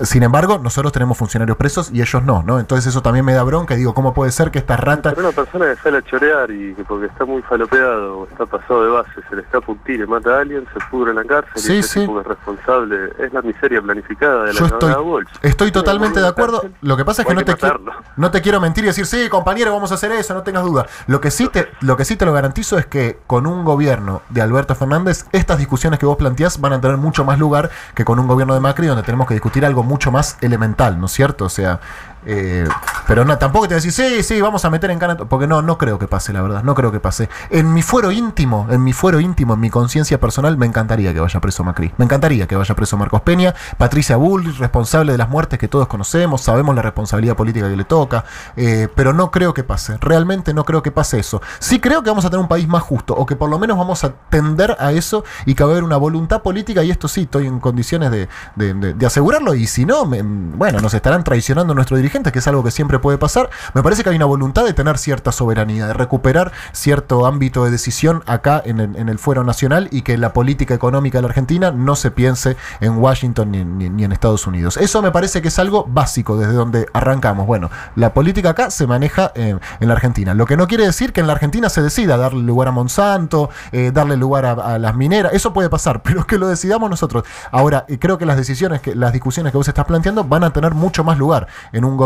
Sin 0.03 0.23
embargo, 0.23 0.59
nosotros 0.61 0.91
tenemos 0.91 1.17
funcionarios 1.17 1.44
presos 1.53 1.91
y 1.93 2.01
ellos 2.01 2.23
no, 2.23 2.43
¿no? 2.43 2.59
Entonces 2.59 2.87
eso 2.87 3.01
también 3.01 3.25
me 3.25 3.33
da 3.33 3.43
bronca 3.43 3.75
y 3.75 3.77
digo, 3.77 3.93
¿cómo 3.93 4.13
puede 4.13 4.31
ser 4.31 4.51
que 4.51 4.59
esta 4.59 4.77
rata... 4.77 5.11
Pero 5.13 5.27
una 5.27 5.35
persona 5.35 5.65
que 5.73 5.75
sale 5.81 5.97
a 5.97 6.01
chorear 6.01 6.49
y 6.51 6.73
que 6.73 6.83
porque 6.83 7.05
está 7.05 7.25
muy 7.25 7.41
falopeado 7.43 8.19
o 8.19 8.27
está 8.27 8.45
pasado 8.45 8.83
de 8.83 8.89
base, 8.89 9.11
se 9.29 9.35
le 9.35 9.41
escapa 9.43 9.71
un 9.71 9.77
tiro 9.79 10.05
y 10.05 10.07
mata 10.07 10.37
a 10.37 10.41
alguien, 10.41 10.65
se 10.73 10.79
pudre 10.89 11.11
en 11.11 11.17
la 11.17 11.23
cárcel 11.23 11.61
Sí, 11.61 11.73
y 11.73 11.83
sí. 11.83 12.03
es 12.03 12.25
responsable. 12.25 13.11
Es 13.19 13.31
la 13.33 13.41
miseria 13.41 13.81
planificada 13.81 14.45
de 14.45 14.53
la 14.53 14.59
Yo 14.59 14.65
estoy, 14.65 14.93
Walsh. 14.93 15.27
estoy 15.41 15.71
totalmente 15.71 16.19
de 16.19 16.27
acuerdo. 16.27 16.63
Lo 16.81 16.97
que 16.97 17.05
pasa 17.05 17.21
es 17.21 17.27
que 17.27 17.33
no 17.35 17.43
te, 17.43 17.55
quiero, 17.55 17.79
no 18.17 18.31
te 18.31 18.41
quiero 18.41 18.59
mentir 18.59 18.83
y 18.83 18.87
decir, 18.87 19.05
sí, 19.05 19.29
compañero, 19.29 19.71
vamos 19.73 19.91
a 19.91 19.95
hacer 19.95 20.11
eso, 20.11 20.33
no 20.33 20.43
tengas 20.43 20.63
duda. 20.63 20.85
Lo 21.07 21.21
que 21.21 21.31
sí 21.31 21.47
te, 21.47 21.69
lo 21.81 21.97
que 21.97 22.05
sí 22.05 22.15
te 22.15 22.25
lo 22.25 22.33
garantizo 22.33 22.77
es 22.77 22.85
que 22.85 23.19
con 23.27 23.47
un 23.47 23.65
gobierno 23.65 24.21
de 24.29 24.41
Alberto 24.41 24.75
Fernández, 24.75 25.25
estas 25.31 25.57
discusiones 25.57 25.99
que 25.99 26.05
vos 26.05 26.17
planteás 26.17 26.59
van 26.61 26.73
a 26.73 26.81
tener 26.81 26.97
mucho 26.97 27.25
más 27.25 27.39
lugar 27.39 27.69
que 27.93 28.05
con 28.05 28.19
un 28.19 28.27
gobierno 28.27 28.53
de 28.53 28.59
Macri, 28.59 28.87
donde 28.87 29.03
tenemos 29.03 29.27
que 29.27 29.33
discutir 29.33 29.65
algo 29.65 29.83
mucho 29.83 30.11
más 30.11 30.37
elemental, 30.41 30.99
¿no 30.99 31.07
es 31.07 31.11
cierto? 31.11 31.34
O 31.41 31.49
sea, 31.49 31.79
eh, 32.25 32.67
pero 33.07 33.23
no, 33.23 33.37
tampoco 33.37 33.67
te 33.67 33.75
decir, 33.75 33.91
sí, 33.91 34.23
sí, 34.23 34.41
vamos 34.41 34.65
a 34.65 34.69
meter 34.69 34.89
en 34.91 34.99
cana, 34.99 35.15
porque 35.17 35.47
no, 35.47 35.61
no 35.61 35.77
creo 35.77 35.99
que 35.99 36.07
pase, 36.07 36.33
la 36.33 36.41
verdad, 36.41 36.63
no 36.63 36.73
creo 36.73 36.91
que 36.91 36.99
pase. 36.99 37.29
En 37.49 37.73
mi 37.73 37.81
fuero 37.81 38.11
íntimo, 38.11 38.67
en 38.69 38.83
mi 38.83 38.93
fuero 38.93 39.19
íntimo, 39.19 39.53
en 39.53 39.59
mi 39.59 39.69
conciencia 39.69 40.19
personal, 40.19 40.57
me 40.57 40.65
encantaría 40.65 41.13
que 41.13 41.19
vaya 41.19 41.39
preso 41.39 41.63
Macri. 41.63 41.93
Me 41.97 42.05
encantaría 42.05 42.47
que 42.47 42.55
vaya 42.55 42.75
preso 42.75 42.97
Marcos 42.97 43.21
Peña, 43.21 43.53
Patricia 43.77 44.15
Bull, 44.17 44.55
responsable 44.57 45.11
de 45.11 45.17
las 45.17 45.29
muertes 45.29 45.59
que 45.59 45.67
todos 45.67 45.87
conocemos, 45.87 46.41
sabemos 46.41 46.75
la 46.75 46.81
responsabilidad 46.81 47.35
política 47.35 47.69
que 47.69 47.75
le 47.77 47.85
toca, 47.85 48.25
eh, 48.55 48.87
pero 48.95 49.13
no 49.13 49.29
creo 49.31 49.53
que 49.53 49.63
pase, 49.63 49.97
realmente 50.01 50.53
no 50.53 50.63
creo 50.65 50.81
que 50.81 50.91
pase 50.91 51.19
eso. 51.19 51.41
Sí 51.59 51.79
creo 51.79 52.01
que 52.03 52.09
vamos 52.09 52.25
a 52.25 52.29
tener 52.29 52.41
un 52.41 52.47
país 52.47 52.67
más 52.67 52.81
justo, 52.83 53.13
o 53.15 53.25
que 53.25 53.35
por 53.35 53.49
lo 53.49 53.59
menos 53.59 53.77
vamos 53.77 54.03
a 54.03 54.13
tender 54.29 54.75
a 54.79 54.91
eso 54.91 55.23
y 55.45 55.53
que 55.53 55.63
va 55.63 55.69
a 55.69 55.73
haber 55.73 55.83
una 55.83 55.97
voluntad 55.97 56.41
política, 56.41 56.83
y 56.83 56.91
esto 56.91 57.07
sí, 57.07 57.21
estoy 57.21 57.45
en 57.47 57.59
condiciones 57.59 58.11
de, 58.11 58.27
de- 58.55 59.05
asegurarlo, 59.05 59.53
y 59.53 59.67
si 59.67 59.85
no, 59.85 60.05
bueno, 60.05 60.79
nos 60.79 60.93
estarán 60.95 61.23
traicionando 61.23 61.75
nuestros 61.75 61.99
que 62.23 62.39
es 62.39 62.47
algo 62.47 62.63
que 62.63 62.71
siempre 62.71 62.99
puede 62.99 63.17
pasar. 63.17 63.49
Me 63.73 63.83
parece 63.83 64.03
que 64.03 64.09
hay 64.09 64.15
una 64.15 64.25
voluntad 64.25 64.63
de 64.65 64.73
tener 64.73 64.97
cierta 64.97 65.31
soberanía, 65.31 65.87
de 65.87 65.93
recuperar 65.93 66.51
cierto 66.71 67.25
ámbito 67.25 67.65
de 67.65 67.71
decisión 67.71 68.23
acá 68.25 68.61
en 68.65 68.79
el, 68.79 68.95
en 68.95 69.09
el 69.09 69.19
fuero 69.19 69.43
nacional 69.43 69.87
y 69.91 70.01
que 70.01 70.17
la 70.17 70.33
política 70.33 70.73
económica 70.73 71.17
de 71.17 71.23
la 71.23 71.27
Argentina 71.29 71.71
no 71.71 71.95
se 71.95 72.11
piense 72.11 72.55
en 72.79 72.97
Washington 72.97 73.51
ni, 73.51 73.63
ni- 73.63 74.03
en 74.03 74.11
Estados 74.11 74.47
Unidos. 74.47 74.77
Eso 74.77 75.01
me 75.01 75.11
parece 75.11 75.41
que 75.41 75.47
es 75.49 75.59
algo 75.59 75.85
básico 75.87 76.37
desde 76.37 76.53
donde 76.53 76.85
arrancamos. 76.93 77.45
Bueno, 77.47 77.69
la 77.95 78.13
política 78.13 78.51
acá 78.51 78.69
se 78.71 78.87
maneja 78.87 79.31
eh, 79.35 79.57
en 79.79 79.87
la 79.87 79.93
Argentina, 79.93 80.33
lo 80.33 80.45
que 80.45 80.57
no 80.57 80.67
quiere 80.67 80.85
decir 80.85 81.11
que 81.13 81.21
en 81.21 81.27
la 81.27 81.33
Argentina 81.33 81.69
se 81.69 81.81
decida 81.81 82.17
darle 82.17 82.41
lugar 82.43 82.67
a 82.67 82.71
Monsanto, 82.71 83.49
eh, 83.71 83.91
darle 83.93 84.15
lugar 84.17 84.45
a, 84.45 84.51
a 84.51 84.79
las 84.79 84.95
mineras, 84.95 85.33
eso 85.33 85.53
puede 85.53 85.69
pasar, 85.69 86.01
pero 86.03 86.25
que 86.27 86.37
lo 86.37 86.47
decidamos 86.47 86.89
nosotros. 86.89 87.23
Ahora, 87.51 87.85
eh, 87.87 87.97
creo 87.99 88.17
que 88.17 88.25
las 88.25 88.37
decisiones, 88.37 88.81
que 88.81 88.95
las 88.95 89.11
discusiones 89.13 89.51
que 89.51 89.57
vos 89.57 89.67
estás 89.67 89.85
planteando 89.85 90.23
van 90.23 90.43
a 90.43 90.51
tener 90.53 90.73
mucho 90.73 91.03
más 91.03 91.17
lugar 91.17 91.47
en 91.71 91.83
un 91.85 91.97
gobierno 91.97 92.04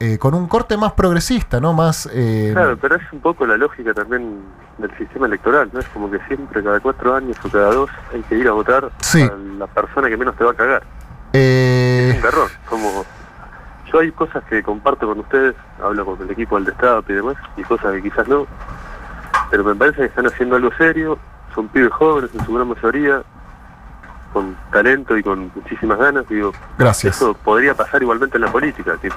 eh, 0.00 0.18
con 0.18 0.34
un 0.34 0.46
corte 0.48 0.76
más 0.76 0.92
progresista, 0.92 1.60
¿no? 1.60 1.72
Más... 1.72 2.08
eh, 2.12 2.50
Claro, 2.52 2.76
pero 2.80 2.96
es 2.96 3.02
un 3.12 3.20
poco 3.20 3.46
la 3.46 3.56
lógica 3.56 3.92
también 3.94 4.40
del 4.78 4.96
sistema 4.98 5.26
electoral, 5.26 5.70
¿no? 5.72 5.80
Es 5.80 5.88
como 5.88 6.10
que 6.10 6.18
siempre, 6.28 6.62
cada 6.62 6.80
cuatro 6.80 7.14
años 7.14 7.36
o 7.44 7.48
cada 7.48 7.72
dos, 7.72 7.90
hay 8.12 8.22
que 8.22 8.36
ir 8.36 8.48
a 8.48 8.52
votar 8.52 8.90
Sí. 9.00 9.22
a 9.22 9.32
la 9.58 9.66
persona 9.66 10.08
que 10.08 10.16
menos 10.16 10.34
te 10.36 10.44
va 10.44 10.50
a 10.52 10.54
cagar. 10.54 10.82
eh, 11.32 12.10
Es 12.14 12.20
un 12.22 12.26
error. 12.28 12.48
Como 12.68 13.04
yo 13.92 13.98
hay 14.00 14.10
cosas 14.12 14.42
que 14.44 14.62
comparto 14.62 15.06
con 15.06 15.20
ustedes, 15.20 15.54
hablo 15.82 16.04
con 16.04 16.20
el 16.22 16.30
equipo 16.30 16.56
del 16.56 16.64
Destape 16.66 17.12
y 17.12 17.16
demás, 17.16 17.36
y 17.56 17.62
cosas 17.62 17.92
que 17.94 18.02
quizás 18.02 18.26
no, 18.28 18.46
pero 19.50 19.62
me 19.64 19.74
parece 19.74 19.98
que 19.98 20.04
están 20.06 20.26
haciendo 20.26 20.56
algo 20.56 20.70
serio, 20.76 21.18
son 21.54 21.68
pibes 21.68 21.92
jóvenes 21.92 22.30
en 22.34 22.44
su 22.44 22.52
gran 22.54 22.68
mayoría, 22.68 23.22
con 24.32 24.56
talento 24.72 25.16
y 25.16 25.22
con 25.22 25.52
muchísimas 25.54 25.96
ganas, 25.98 26.28
digo, 26.28 26.52
gracias. 26.76 27.14
eso 27.16 27.34
podría 27.34 27.74
pasar 27.74 28.02
igualmente 28.02 28.36
en 28.36 28.42
la 28.42 28.50
política, 28.50 28.96
que- 29.00 29.10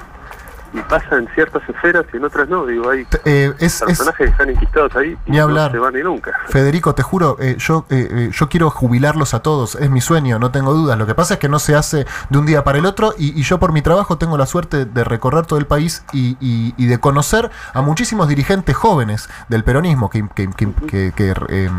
y 0.72 0.80
pasa 0.82 1.16
en 1.16 1.28
ciertas 1.34 1.62
esferas 1.68 2.04
y 2.12 2.16
en 2.18 2.24
otras 2.24 2.48
no, 2.48 2.66
digo, 2.66 2.90
hay 2.90 3.06
Eh, 3.24 3.52
es- 3.58 3.80
es, 3.80 3.84
personajes 3.86 4.26
que 4.26 4.30
están 4.32 4.50
enquistados 4.50 4.94
ahí 4.96 5.16
y 5.26 5.30
Ni 5.30 5.38
no 5.38 5.44
hablar. 5.44 5.72
se 5.72 5.78
van 5.78 5.94
ni 5.94 6.02
nunca. 6.02 6.32
Federico, 6.48 6.94
te 6.94 7.02
juro, 7.02 7.36
eh, 7.40 7.56
yo, 7.58 7.86
eh, 7.90 8.08
eh, 8.10 8.30
yo 8.32 8.48
quiero 8.48 8.70
jubilarlos 8.70 9.34
a 9.34 9.40
todos, 9.40 9.74
es 9.76 9.90
mi 9.90 10.00
sueño, 10.00 10.38
no 10.38 10.50
tengo 10.50 10.74
dudas. 10.74 10.98
Lo 10.98 11.06
que 11.06 11.14
pasa 11.14 11.34
es 11.34 11.40
que 11.40 11.48
no 11.48 11.58
se 11.58 11.74
hace 11.74 12.06
de 12.30 12.38
un 12.38 12.46
día 12.46 12.64
para 12.64 12.78
el 12.78 12.86
otro 12.86 13.14
y, 13.18 13.38
y 13.38 13.42
yo 13.42 13.58
por 13.58 13.72
mi 13.72 13.82
trabajo 13.82 14.18
tengo 14.18 14.36
la 14.36 14.46
suerte 14.46 14.84
de 14.84 15.04
recorrer 15.04 15.46
todo 15.46 15.58
el 15.58 15.66
país 15.66 16.04
y, 16.12 16.36
y- 16.40 16.74
y 16.76 16.86
de 16.86 16.98
conocer 16.98 17.50
a 17.74 17.80
muchísimos 17.82 18.28
dirigentes 18.28 18.76
jóvenes 18.76 19.28
del 19.48 19.64
peronismo 19.64 20.10
que, 20.10 20.26
que- 20.34 21.12
que- 21.14 21.34
eh, 21.48 21.70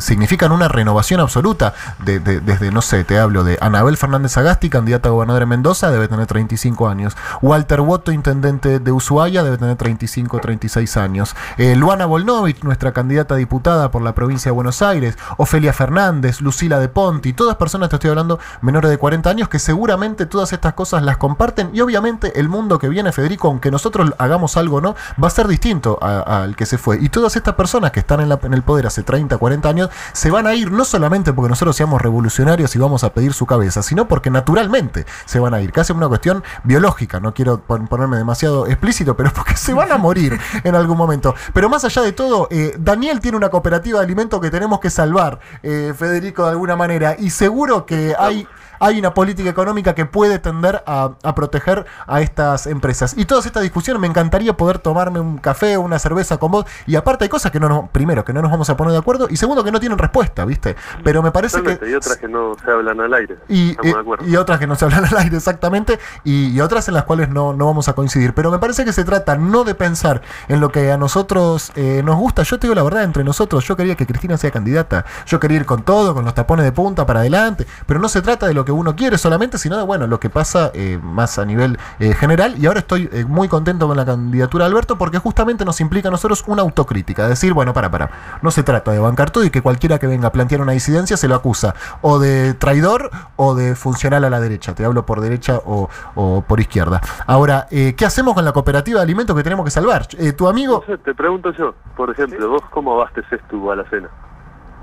significan 0.00 0.52
una 0.52 0.68
renovación 0.68 1.20
absoluta. 1.20 1.74
de- 2.04 2.20
de- 2.20 2.40
desde, 2.40 2.70
no 2.70 2.82
sé, 2.82 3.04
te 3.04 3.18
hablo 3.18 3.42
de 3.44 3.58
Anabel 3.60 3.96
Fernández 3.96 4.36
Agasti, 4.36 4.68
candidata 4.70 5.08
a 5.08 5.12
gobernadora 5.12 5.44
en 5.44 5.48
Mendoza, 5.48 5.90
debe 5.90 6.08
tener 6.08 6.26
35 6.26 6.88
años. 6.88 7.16
Walter 7.42 7.80
Woto, 7.80 8.12
intendente 8.30 8.80
de 8.80 8.92
Ushuaia, 8.92 9.42
debe 9.44 9.56
tener 9.56 9.76
35 9.76 10.36
o 10.36 10.40
36 10.40 10.96
años. 10.96 11.36
Eh, 11.58 11.76
Luana 11.76 12.06
Volnovich, 12.06 12.62
nuestra 12.64 12.92
candidata 12.92 13.34
a 13.34 13.36
diputada 13.38 13.90
por 13.90 14.02
la 14.02 14.14
provincia 14.14 14.50
de 14.50 14.54
Buenos 14.54 14.82
Aires. 14.82 15.16
Ofelia 15.36 15.72
Fernández, 15.72 16.40
Lucila 16.40 16.78
de 16.80 16.88
Ponti, 16.88 17.32
todas 17.32 17.56
personas, 17.56 17.88
te 17.88 17.96
estoy 17.96 18.10
hablando, 18.10 18.38
menores 18.62 18.90
de 18.90 18.98
40 18.98 19.30
años, 19.30 19.48
que 19.48 19.58
seguramente 19.58 20.26
todas 20.26 20.52
estas 20.52 20.74
cosas 20.74 21.02
las 21.02 21.16
comparten. 21.18 21.70
Y 21.72 21.80
obviamente 21.80 22.38
el 22.40 22.48
mundo 22.48 22.78
que 22.78 22.88
viene, 22.88 23.12
Federico, 23.12 23.48
aunque 23.48 23.70
nosotros 23.70 24.12
hagamos 24.18 24.56
algo 24.56 24.78
o 24.78 24.80
no, 24.80 24.96
va 25.22 25.28
a 25.28 25.30
ser 25.30 25.46
distinto 25.46 25.98
al 26.02 26.56
que 26.56 26.66
se 26.66 26.78
fue. 26.78 26.98
Y 27.00 27.08
todas 27.08 27.36
estas 27.36 27.54
personas 27.54 27.92
que 27.92 28.00
están 28.00 28.20
en, 28.20 28.52
el 28.52 28.62
poder 28.62 28.86
hace 28.86 29.02
30, 29.02 29.38
40 29.38 29.68
años, 29.68 29.90
se 30.12 30.30
van 30.30 30.46
a 30.46 30.54
ir 30.54 30.72
no 30.72 30.84
solamente 30.84 31.32
porque 31.32 31.48
nosotros 31.48 31.76
seamos 31.76 32.02
revolucionarios 32.02 32.74
y 32.74 32.78
vamos 32.78 33.04
a 33.04 33.10
pedir 33.12 33.32
su 33.32 33.46
cabeza, 33.46 33.82
sino 33.82 34.08
porque 34.08 34.30
naturalmente 34.30 35.06
se 35.26 35.38
van 35.38 35.54
a 35.54 35.60
ir. 35.60 35.72
Casi 35.72 35.92
una 35.92 36.08
cuestión 36.08 36.42
biológica, 36.64 37.20
no 37.20 37.34
quiero 37.34 37.60
pon- 37.60 37.86
demasiado 38.18 38.66
explícito, 38.66 39.16
pero 39.16 39.28
es 39.28 39.34
porque 39.36 39.56
se 39.56 39.74
van 39.74 39.92
a 39.92 39.98
morir 39.98 40.38
en 40.64 40.74
algún 40.74 40.96
momento. 40.96 41.34
Pero 41.52 41.68
más 41.68 41.84
allá 41.84 42.02
de 42.02 42.12
todo, 42.12 42.48
eh, 42.50 42.74
Daniel 42.78 43.20
tiene 43.20 43.36
una 43.36 43.48
cooperativa 43.48 43.98
de 43.98 44.04
alimentos 44.04 44.40
que 44.40 44.50
tenemos 44.50 44.80
que 44.80 44.90
salvar, 44.90 45.40
eh, 45.62 45.94
Federico, 45.96 46.44
de 46.44 46.50
alguna 46.50 46.76
manera, 46.76 47.16
y 47.18 47.30
seguro 47.30 47.86
que 47.86 48.14
hay... 48.18 48.46
hay 48.78 48.98
una 48.98 49.14
política 49.14 49.50
económica 49.50 49.94
que 49.94 50.06
puede 50.06 50.38
tender 50.38 50.82
a, 50.86 51.12
a 51.22 51.34
proteger 51.34 51.86
a 52.06 52.20
estas 52.20 52.66
empresas. 52.66 53.14
Y 53.16 53.24
todas 53.24 53.46
estas 53.46 53.62
discusiones 53.62 54.00
me 54.00 54.06
encantaría 54.06 54.56
poder 54.56 54.78
tomarme 54.78 55.20
un 55.20 55.38
café 55.38 55.76
o 55.76 55.80
una 55.80 55.98
cerveza 55.98 56.38
con 56.38 56.50
vos. 56.50 56.66
Y 56.86 56.96
aparte 56.96 57.24
hay 57.24 57.28
cosas 57.28 57.50
que 57.50 57.60
no 57.60 57.68
nos, 57.68 57.88
primero, 57.90 58.24
que 58.24 58.32
no 58.32 58.42
nos 58.42 58.50
vamos 58.50 58.68
a 58.70 58.76
poner 58.76 58.92
de 58.92 58.98
acuerdo 58.98 59.26
y 59.30 59.36
segundo, 59.36 59.64
que 59.64 59.72
no 59.72 59.80
tienen 59.80 59.98
respuesta, 59.98 60.44
¿viste? 60.44 60.76
Pero 61.02 61.22
me 61.22 61.30
parece 61.30 61.58
Totalmente, 61.58 61.86
que... 61.86 61.92
Y 61.92 61.94
otras 61.94 62.16
que 62.16 62.28
no 62.28 62.54
se 62.62 62.70
hablan 62.70 63.00
al 63.00 63.14
aire. 63.14 63.38
Y, 63.48 63.70
eh, 63.70 63.94
y 64.26 64.36
otras 64.36 64.58
que 64.58 64.66
no 64.66 64.74
se 64.74 64.84
hablan 64.84 65.04
al 65.04 65.16
aire 65.16 65.36
exactamente, 65.36 65.98
y, 66.24 66.48
y 66.48 66.60
otras 66.60 66.88
en 66.88 66.94
las 66.94 67.04
cuales 67.04 67.28
no, 67.28 67.52
no 67.52 67.66
vamos 67.66 67.88
a 67.88 67.94
coincidir. 67.94 68.34
Pero 68.34 68.50
me 68.50 68.58
parece 68.58 68.84
que 68.84 68.92
se 68.92 69.04
trata 69.04 69.36
no 69.36 69.64
de 69.64 69.74
pensar 69.74 70.22
en 70.48 70.60
lo 70.60 70.70
que 70.70 70.92
a 70.92 70.98
nosotros 70.98 71.72
eh, 71.76 72.02
nos 72.04 72.16
gusta. 72.16 72.42
Yo 72.42 72.58
te 72.58 72.66
digo 72.66 72.74
la 72.74 72.82
verdad, 72.82 73.04
entre 73.04 73.24
nosotros, 73.24 73.64
yo 73.64 73.76
quería 73.76 73.94
que 73.94 74.06
Cristina 74.06 74.36
sea 74.36 74.50
candidata. 74.50 75.04
Yo 75.26 75.40
quería 75.40 75.58
ir 75.58 75.66
con 75.66 75.82
todo, 75.82 76.14
con 76.14 76.24
los 76.24 76.34
tapones 76.34 76.64
de 76.64 76.72
punta 76.72 77.06
para 77.06 77.20
adelante. 77.20 77.66
Pero 77.86 78.00
no 78.00 78.08
se 78.08 78.20
trata 78.20 78.46
de 78.46 78.54
lo 78.54 78.64
que 78.66 78.72
uno 78.72 78.94
quiere 78.94 79.16
solamente, 79.16 79.56
sino 79.56 79.78
de 79.78 79.84
bueno, 79.84 80.06
lo 80.06 80.20
que 80.20 80.28
pasa 80.28 80.70
eh, 80.74 80.98
más 81.02 81.38
a 81.38 81.46
nivel 81.46 81.78
eh, 81.98 82.12
general. 82.12 82.56
Y 82.58 82.66
ahora 82.66 82.80
estoy 82.80 83.08
eh, 83.10 83.24
muy 83.24 83.48
contento 83.48 83.88
con 83.88 83.96
la 83.96 84.04
candidatura 84.04 84.66
de 84.66 84.72
Alberto 84.72 84.98
porque 84.98 85.16
justamente 85.18 85.64
nos 85.64 85.80
implica 85.80 86.08
a 86.08 86.10
nosotros 86.10 86.44
una 86.46 86.60
autocrítica. 86.60 87.26
Decir, 87.26 87.54
bueno, 87.54 87.72
para, 87.72 87.90
para. 87.90 88.10
No 88.42 88.50
se 88.50 88.62
trata 88.62 88.92
de 88.92 88.98
bancar 88.98 89.30
todo 89.30 89.44
y 89.44 89.50
que 89.50 89.62
cualquiera 89.62 89.98
que 89.98 90.06
venga 90.06 90.28
a 90.28 90.32
plantear 90.32 90.60
una 90.60 90.72
disidencia 90.72 91.16
se 91.16 91.28
lo 91.28 91.34
acusa 91.34 91.74
o 92.02 92.18
de 92.18 92.52
traidor 92.52 93.10
o 93.36 93.54
de 93.54 93.74
funcional 93.74 94.24
a 94.24 94.30
la 94.30 94.40
derecha. 94.40 94.74
Te 94.74 94.84
hablo 94.84 95.06
por 95.06 95.22
derecha 95.22 95.60
o, 95.64 95.88
o 96.14 96.42
por 96.42 96.60
izquierda. 96.60 97.00
Ahora, 97.26 97.66
eh, 97.70 97.94
¿qué 97.96 98.04
hacemos 98.04 98.34
con 98.34 98.44
la 98.44 98.52
cooperativa 98.52 98.98
de 98.98 99.04
alimentos 99.04 99.36
que 99.36 99.42
tenemos 99.42 99.64
que 99.64 99.70
salvar? 99.70 100.06
Eh, 100.18 100.32
tu 100.32 100.48
amigo... 100.48 100.84
No 100.86 100.94
sé, 100.94 100.98
te 101.02 101.14
pregunto 101.14 101.52
yo, 101.52 101.74
por 101.96 102.10
ejemplo, 102.10 102.48
vos 102.48 102.62
cómo 102.70 102.94
abasteces 102.94 103.40
tu 103.48 103.70
alacena. 103.70 104.08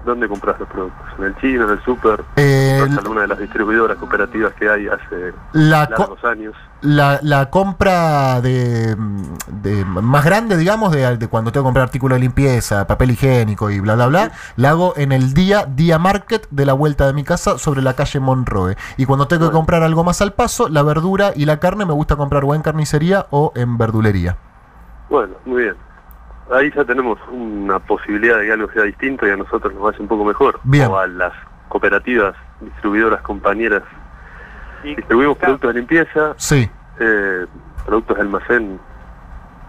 ¿Dónde 0.06 0.28
compras 0.28 0.60
los 0.60 0.68
productos? 0.68 1.06
¿En 1.18 1.24
el 1.26 1.36
chino, 1.38 1.64
en 1.64 1.70
el 1.70 1.82
súper? 1.84 2.22
Eh, 2.36 2.78
¿Compras 2.82 3.00
alguna 3.06 3.22
de 3.22 3.28
las 3.30 3.40
distribuidoras 3.40 3.98
cooperativas 3.98 4.54
que 4.54 4.70
hay 4.70 4.88
hace 4.88 5.34
la, 5.54 5.88
largos 5.90 6.24
años? 6.26 6.54
la, 6.82 7.20
la 7.22 7.50
compra 7.50 8.42
de, 8.42 8.98
de 9.48 9.86
más 9.86 10.26
grande, 10.26 10.58
digamos, 10.58 10.92
de, 10.92 11.16
de 11.16 11.28
cuando 11.30 11.54
tengo 11.54 11.64
que 11.64 11.68
comprar 11.68 11.84
artículos 11.86 12.18
de 12.18 12.20
limpieza, 12.22 12.86
papel 12.86 13.12
higiénico 13.12 13.70
y 13.70 13.80
bla, 13.80 13.96
bla, 13.96 14.08
bla, 14.08 14.32
la 14.58 14.72
hago 14.72 14.94
en 14.98 15.14
el 15.14 15.34
día, 15.34 15.66
día 15.66 15.98
market 16.00 16.48
de 16.52 16.66
la 16.66 16.74
vuelta 16.74 17.08
de 17.08 17.14
mi 17.14 17.24
casa 17.24 17.58
sobre 17.58 17.82
la 17.82 17.94
calle 17.94 18.20
Monroe. 18.20 18.76
Y 18.98 19.06
cuando 19.06 19.28
tengo 19.30 19.44
que 19.50 19.52
Bueno. 19.52 19.60
comprar 19.60 19.84
algo 19.84 20.04
más 20.04 20.22
al 20.22 20.34
paso, 20.34 20.68
la 20.68 20.84
verdura 20.84 21.32
y 21.34 21.46
la 21.46 21.60
carne 21.62 21.86
me 21.86 21.94
gusta 21.94 22.18
comprar 22.18 22.44
o 22.44 22.54
en 22.56 22.62
carnicería 22.62 23.26
o 23.30 23.54
en 23.56 23.78
verdulería. 23.78 24.36
Bueno, 25.10 25.36
muy 25.46 25.64
bien. 25.64 25.76
Ahí 26.54 26.72
ya 26.76 26.84
tenemos 26.86 27.18
una 27.32 27.80
posibilidad 27.80 28.38
de 28.38 28.46
que 28.46 28.52
algo 28.54 28.72
sea 28.72 28.84
distinto 28.84 29.28
y 29.28 29.32
a 29.32 29.36
nosotros 29.38 29.74
nos 29.74 29.84
vaya 29.84 29.98
un 30.00 30.08
poco 30.08 30.24
mejor. 30.24 30.60
Bien. 30.64 30.88
O 30.90 30.98
a 30.98 31.08
las 31.08 31.34
cooperativas, 31.70 32.36
distribuidoras, 32.62 33.22
compañeras. 33.22 33.84
Y- 34.84 34.96
Distribuimos 34.96 35.38
productos 35.38 35.74
de 35.74 35.80
limpieza, 35.80 36.34
Sí. 36.38 36.70
eh, 37.00 37.46
productos 37.86 38.18
de 38.18 38.22
almacén, 38.22 38.80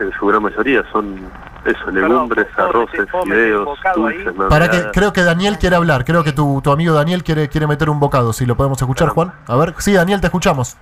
en 0.01 0.13
su 0.19 0.27
gran 0.27 0.43
mayoría 0.43 0.83
son 0.93 1.17
eso, 1.65 1.91
legumbres, 1.91 2.47
¿puedo 2.55 2.69
arroces, 2.69 3.07
fideos, 3.25 3.79
dulces, 3.95 4.35
Para 4.51 4.69
que, 4.69 4.91
creo 4.93 5.13
que 5.13 5.23
Daniel 5.23 5.57
quiere 5.59 5.77
hablar, 5.77 6.05
creo 6.05 6.25
que 6.25 6.33
tu, 6.33 6.61
tu 6.63 6.71
amigo 6.73 6.93
Daniel 6.95 7.23
quiere, 7.23 7.49
quiere 7.49 7.67
meter 7.67 7.89
un 7.89 8.01
bocado, 8.01 8.33
si 8.33 8.45
lo 8.45 8.57
podemos 8.57 8.81
escuchar, 8.83 9.09
Juan. 9.11 9.33
A 9.47 9.57
ver, 9.57 9.73
sí, 9.79 9.93
Daniel, 9.95 10.21
te 10.21 10.27
escuchamos. 10.27 10.77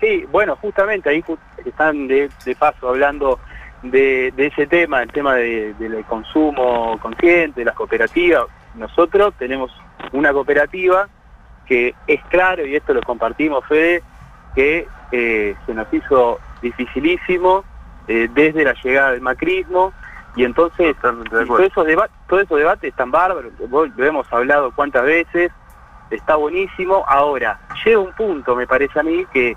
Sí, 0.00 0.24
bueno, 0.30 0.56
justamente 0.60 1.10
ahí 1.10 1.22
están 1.64 2.06
de, 2.08 2.30
de 2.44 2.56
paso 2.56 2.88
hablando 2.88 3.38
de, 3.82 4.32
de 4.36 4.46
ese 4.46 4.66
tema, 4.66 5.02
el 5.02 5.10
tema 5.10 5.34
de- 5.34 5.74
del 5.74 6.04
consumo 6.04 6.98
consciente, 7.00 7.60
de 7.60 7.64
las 7.66 7.74
cooperativas. 7.74 8.44
Nosotros 8.74 9.34
tenemos 9.38 9.70
una 10.12 10.32
cooperativa 10.32 11.08
que 11.66 11.94
es 12.06 12.22
claro, 12.26 12.66
y 12.66 12.76
esto 12.76 12.94
lo 12.94 13.02
compartimos, 13.02 13.64
Fede, 13.66 14.02
que 14.54 14.86
eh, 15.12 15.54
se 15.66 15.74
nos 15.74 15.92
hizo 15.92 16.38
dificilísimo 16.60 17.64
eh, 18.08 18.28
desde 18.32 18.64
la 18.64 18.74
llegada 18.82 19.12
del 19.12 19.20
macrismo, 19.20 19.92
y 20.34 20.44
entonces 20.44 20.96
y 20.96 21.28
todos 21.28 21.60
esos, 21.60 21.86
deba- 21.86 22.08
todos 22.26 22.42
esos 22.44 22.58
debates 22.58 22.88
están 22.90 23.10
bárbaros, 23.10 23.52
lo 23.70 24.04
hemos 24.04 24.32
hablado 24.32 24.72
cuántas 24.74 25.04
veces, 25.04 25.52
está 26.10 26.36
buenísimo. 26.36 27.04
Ahora, 27.08 27.58
llega 27.84 27.98
un 27.98 28.12
punto, 28.12 28.56
me 28.56 28.66
parece 28.66 28.98
a 28.98 29.02
mí, 29.02 29.24
que 29.32 29.56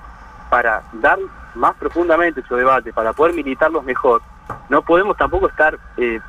para 0.50 0.84
dar 0.94 1.18
más 1.56 1.74
profundamente 1.76 2.42
esos 2.42 2.58
debates, 2.58 2.94
para 2.94 3.14
poder 3.14 3.34
militarlos 3.36 3.84
mejor, 3.84 4.22
no 4.70 4.82
podemos 4.82 5.16
tampoco 5.18 5.48
estar 5.48 5.78
eh, 5.98 6.20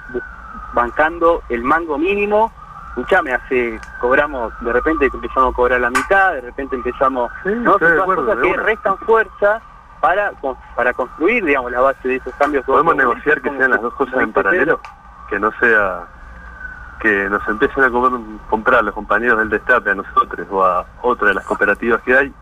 bancando 0.73 1.43
el 1.49 1.63
mango 1.63 1.99
mínimo. 1.99 2.53
Escuchame, 2.91 3.35
hace, 3.35 3.79
cobramos, 4.01 4.53
de 4.61 4.73
repente 4.73 5.11
empezamos 5.13 5.53
a 5.53 5.57
cobrar 5.57 5.81
la 5.81 5.91
mitad, 5.91 6.33
de 6.33 6.41
repente 6.41 6.77
empezamos, 6.77 7.31
Sí, 7.43 7.51
¿no? 7.55 7.79
Son 7.79 7.99
acuerdo, 8.01 8.25
cosas 8.27 8.41
que 8.43 8.49
una. 8.49 8.63
restan 8.63 8.97
fuerza 8.99 9.61
para, 10.01 10.33
para 10.75 10.95
construir, 10.95 11.45
digamos, 11.45 11.73
la 11.73 11.81
base 11.83 12.09
de 12.09 12.17
esos 12.17 12.33
cambios. 12.37 12.65
Podemos 12.65 12.97
negociar 12.97 13.43
que 13.43 13.51
sean 13.51 13.71
las 13.73 13.83
dos 13.83 13.93
cosas 13.95 14.15
en 14.23 14.33
paralelo, 14.33 14.81
que 15.29 15.39
no 15.39 15.51
sea 15.61 16.07
que 17.01 17.29
nos 17.29 17.47
empiecen 17.47 17.85
a 17.85 17.91
comer- 17.91 18.19
comprar 18.49 18.83
los 18.83 18.95
compañeros 18.95 19.39
del 19.41 19.51
Destape 19.51 19.91
a 19.91 19.95
nosotros 19.95 20.47
o 20.51 20.65
a 20.65 20.87
otra 21.03 21.29
de 21.29 21.35
las 21.35 21.45
cooperativas 21.45 22.01
que 22.01 22.17
hay, 22.17 22.33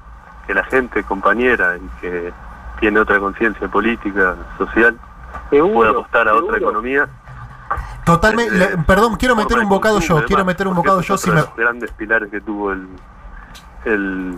que 0.46 0.54
la 0.54 0.64
gente 0.64 1.02
compañera 1.04 1.76
y 1.76 2.00
que 2.00 2.33
tiene 2.80 3.00
otra 3.00 3.18
conciencia 3.18 3.68
política, 3.68 4.35
social, 4.59 4.98
Seguro, 5.50 5.74
pueda 5.74 5.90
apostar 5.90 6.28
a 6.28 6.35
otra 6.35 6.59
economía. 6.59 7.09
Totalmente, 8.04 8.54
eh, 8.54 8.59
le- 8.76 8.83
perdón, 8.85 9.16
quiero 9.16 9.35
meter 9.37 9.59
un 9.59 9.68
bocado 9.68 9.98
yo, 10.00 10.24
quiero 10.26 10.44
meter 10.44 10.68
un 10.68 10.74
bocado 10.74 11.00
yo 11.00 11.16
si 11.16 11.30
me... 11.30 11.37
de 11.37 11.42
los 11.42 11.57
grandes 11.57 11.90
pilares 11.92 12.30
que 12.30 12.40
tuvo 12.40 12.72
el, 12.72 12.87
el 13.85 14.37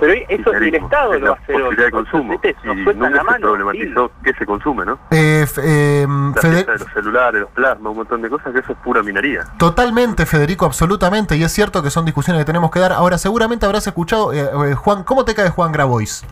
Pero 0.00 0.12
eso 0.28 0.52
ni 0.58 0.68
el 0.68 0.74
Estado 0.74 1.14
es 1.14 1.20
lo 1.20 1.26
la 1.26 1.32
va 1.32 1.38
a 1.38 1.42
hacer 1.42 1.62
hoy. 1.62 1.76
de 1.76 1.90
consumo. 1.92 2.32
¿Viste? 2.32 2.56
Nos 2.64 2.76
Y 2.76 2.80
nunca 2.84 3.10
la 3.10 3.18
se 3.18 3.24
mano, 3.24 3.38
problematizó 3.40 4.10
qué 4.24 4.32
se 4.34 4.46
consume, 4.46 4.84
¿no? 4.84 4.98
Eh, 5.10 5.42
f- 5.44 5.60
eh, 5.64 6.06
La 6.08 6.40
Fede- 6.40 6.52
fiesta 6.54 6.72
de 6.72 6.78
los 6.80 6.88
celulares, 6.92 7.40
los 7.42 7.50
plasmas, 7.50 7.90
un 7.90 7.96
montón 7.98 8.22
de 8.22 8.28
cosas, 8.28 8.52
que 8.52 8.58
eso 8.58 8.72
es 8.72 8.78
pura 8.78 9.02
minería. 9.02 9.44
Totalmente, 9.58 10.26
Federico, 10.26 10.64
absolutamente. 10.66 11.36
Y 11.36 11.44
es 11.44 11.52
cierto 11.52 11.82
que 11.84 11.90
son 11.90 12.04
discusiones 12.04 12.42
que 12.42 12.46
tenemos 12.46 12.70
que 12.72 12.80
dar. 12.80 12.92
Ahora, 12.92 13.16
seguramente 13.18 13.64
habrás 13.66 13.86
escuchado, 13.86 14.32
eh, 14.32 14.40
eh, 14.70 14.74
Juan, 14.74 15.04
¿cómo 15.04 15.24
te 15.24 15.34
cae 15.36 15.50
Juan 15.50 15.70
Grabois? 15.70 16.24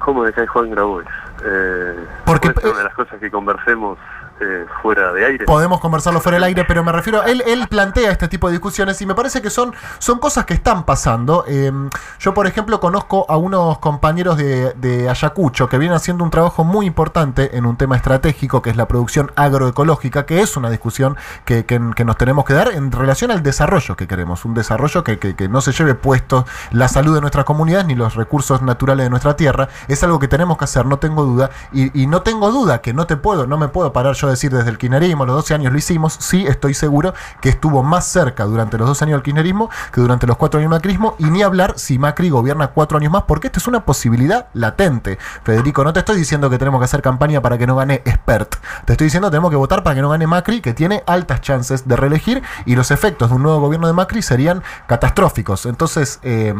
¿Cómo 0.00 0.24
dejáis 0.24 0.48
Juan 0.50 0.70
Grabois? 0.70 1.06
Eh, 1.44 2.04
Porque- 2.24 2.48
una 2.64 2.78
de 2.78 2.84
las 2.84 2.94
cosas 2.94 3.18
que 3.20 3.30
conversemos 3.30 3.98
eh, 4.40 4.66
fuera 4.82 5.12
de 5.12 5.24
aire. 5.24 5.44
Podemos 5.44 5.80
conversarlo 5.80 6.20
fuera 6.20 6.36
del 6.36 6.44
aire, 6.44 6.64
pero 6.66 6.84
me 6.84 6.92
refiero, 6.92 7.22
él, 7.24 7.42
él 7.46 7.66
plantea 7.68 8.10
este 8.10 8.28
tipo 8.28 8.48
de 8.48 8.52
discusiones 8.52 9.00
y 9.00 9.06
me 9.06 9.14
parece 9.14 9.40
que 9.42 9.50
son, 9.50 9.74
son 9.98 10.18
cosas 10.18 10.44
que 10.44 10.54
están 10.54 10.84
pasando. 10.84 11.44
Eh, 11.48 11.72
yo, 12.18 12.34
por 12.34 12.46
ejemplo, 12.46 12.80
conozco 12.80 13.26
a 13.28 13.36
unos 13.36 13.78
compañeros 13.78 14.36
de, 14.36 14.72
de 14.74 15.08
Ayacucho 15.08 15.68
que 15.68 15.78
vienen 15.78 15.96
haciendo 15.96 16.24
un 16.24 16.30
trabajo 16.30 16.64
muy 16.64 16.86
importante 16.86 17.56
en 17.56 17.66
un 17.66 17.76
tema 17.76 17.96
estratégico 17.96 18.62
que 18.62 18.70
es 18.70 18.76
la 18.76 18.86
producción 18.88 19.30
agroecológica, 19.36 20.26
que 20.26 20.40
es 20.40 20.56
una 20.56 20.70
discusión 20.70 21.16
que, 21.44 21.64
que- 21.64 21.80
que 21.94 22.04
nos 22.04 22.16
tenemos 22.16 22.44
que 22.44 22.54
dar 22.54 22.68
en 22.72 22.92
relación 22.92 23.30
al 23.30 23.42
desarrollo 23.42 23.96
que 23.96 24.06
queremos, 24.06 24.44
un 24.44 24.54
desarrollo 24.54 25.02
que, 25.04 25.18
que- 25.18 25.34
que 25.34 25.48
no 25.48 25.60
se 25.60 25.72
lleve 25.72 25.94
puesto 25.94 26.46
la 26.70 26.88
salud 26.88 27.14
de 27.14 27.20
nuestras 27.20 27.44
comunidades 27.44 27.86
ni 27.86 27.94
los 27.94 28.14
recursos 28.14 28.62
naturales 28.62 29.06
de 29.06 29.10
nuestra 29.10 29.36
tierra. 29.36 29.68
Es 29.88 30.02
algo 30.02 30.18
que 30.18 30.28
tenemos 30.28 30.58
que 30.58 30.64
hacer, 30.64 30.86
no 30.86 30.98
tengo 30.98 31.24
duda. 31.24 31.50
Y, 31.72 32.02
y 32.02 32.06
no 32.06 32.22
tengo 32.22 32.50
duda 32.50 32.80
que 32.80 32.92
no 32.92 33.06
te 33.06 33.16
puedo, 33.16 33.46
no 33.46 33.56
me 33.58 33.68
puedo 33.68 33.92
parar 33.92 34.14
yo 34.14 34.25
decir 34.30 34.52
desde 34.52 34.70
el 34.70 34.78
kirchnerismo, 34.78 35.26
los 35.26 35.36
12 35.36 35.54
años 35.54 35.72
lo 35.72 35.78
hicimos, 35.78 36.16
sí 36.20 36.46
estoy 36.46 36.74
seguro 36.74 37.14
que 37.40 37.48
estuvo 37.48 37.82
más 37.82 38.06
cerca 38.06 38.44
durante 38.44 38.78
los 38.78 38.88
12 38.88 39.04
años 39.04 39.16
del 39.16 39.22
kirchnerismo 39.22 39.70
que 39.92 40.00
durante 40.00 40.26
los 40.26 40.36
4 40.36 40.58
años 40.60 40.70
del 40.70 40.76
macrismo, 40.76 41.16
y 41.18 41.26
ni 41.26 41.42
hablar 41.42 41.74
si 41.76 41.98
Macri 41.98 42.30
gobierna 42.30 42.68
4 42.68 42.98
años 42.98 43.12
más, 43.12 43.24
porque 43.24 43.48
esto 43.48 43.58
es 43.58 43.66
una 43.66 43.84
posibilidad 43.84 44.46
latente. 44.54 45.18
Federico, 45.42 45.84
no 45.84 45.92
te 45.92 46.00
estoy 46.00 46.16
diciendo 46.16 46.50
que 46.50 46.58
tenemos 46.58 46.80
que 46.80 46.84
hacer 46.84 47.02
campaña 47.02 47.40
para 47.40 47.58
que 47.58 47.66
no 47.66 47.76
gane 47.76 48.02
Expert, 48.04 48.56
te 48.84 48.92
estoy 48.92 49.06
diciendo 49.06 49.28
que 49.28 49.32
tenemos 49.32 49.50
que 49.50 49.56
votar 49.56 49.82
para 49.82 49.94
que 49.94 50.02
no 50.02 50.08
gane 50.08 50.26
Macri, 50.26 50.60
que 50.60 50.74
tiene 50.74 51.02
altas 51.06 51.40
chances 51.40 51.86
de 51.88 51.96
reelegir, 51.96 52.42
y 52.64 52.76
los 52.76 52.90
efectos 52.90 53.30
de 53.30 53.36
un 53.36 53.42
nuevo 53.42 53.60
gobierno 53.60 53.86
de 53.86 53.92
Macri 53.92 54.22
serían 54.22 54.62
catastróficos. 54.86 55.66
Entonces, 55.66 56.18
eh, 56.22 56.54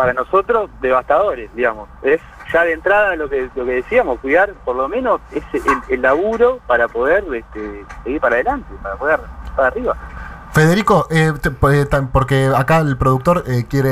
Para 0.00 0.14
nosotros, 0.14 0.70
devastadores, 0.80 1.50
digamos. 1.54 1.88
Es 2.02 2.20
ya 2.52 2.64
de 2.64 2.72
entrada 2.72 3.16
lo 3.16 3.28
que 3.28 3.50
lo 3.54 3.64
que 3.66 3.72
decíamos, 3.72 4.18
cuidar 4.20 4.54
por 4.64 4.74
lo 4.74 4.88
menos 4.88 5.20
ese, 5.30 5.58
el, 5.58 5.94
el 5.94 6.02
laburo 6.02 6.58
para 6.66 6.88
poder 6.88 7.22
este, 7.34 7.84
seguir 8.02 8.20
para 8.20 8.36
adelante, 8.36 8.72
para 8.82 8.96
poder 8.96 9.20
para 9.54 9.68
arriba. 9.68 9.94
Federico, 10.52 11.06
eh, 11.10 11.32
te- 11.40 11.50
pues, 11.50 11.88
tan- 11.88 12.08
porque 12.10 12.50
acá 12.56 12.78
el 12.78 12.96
productor 12.96 13.44
eh, 13.46 13.66
quiere, 13.68 13.90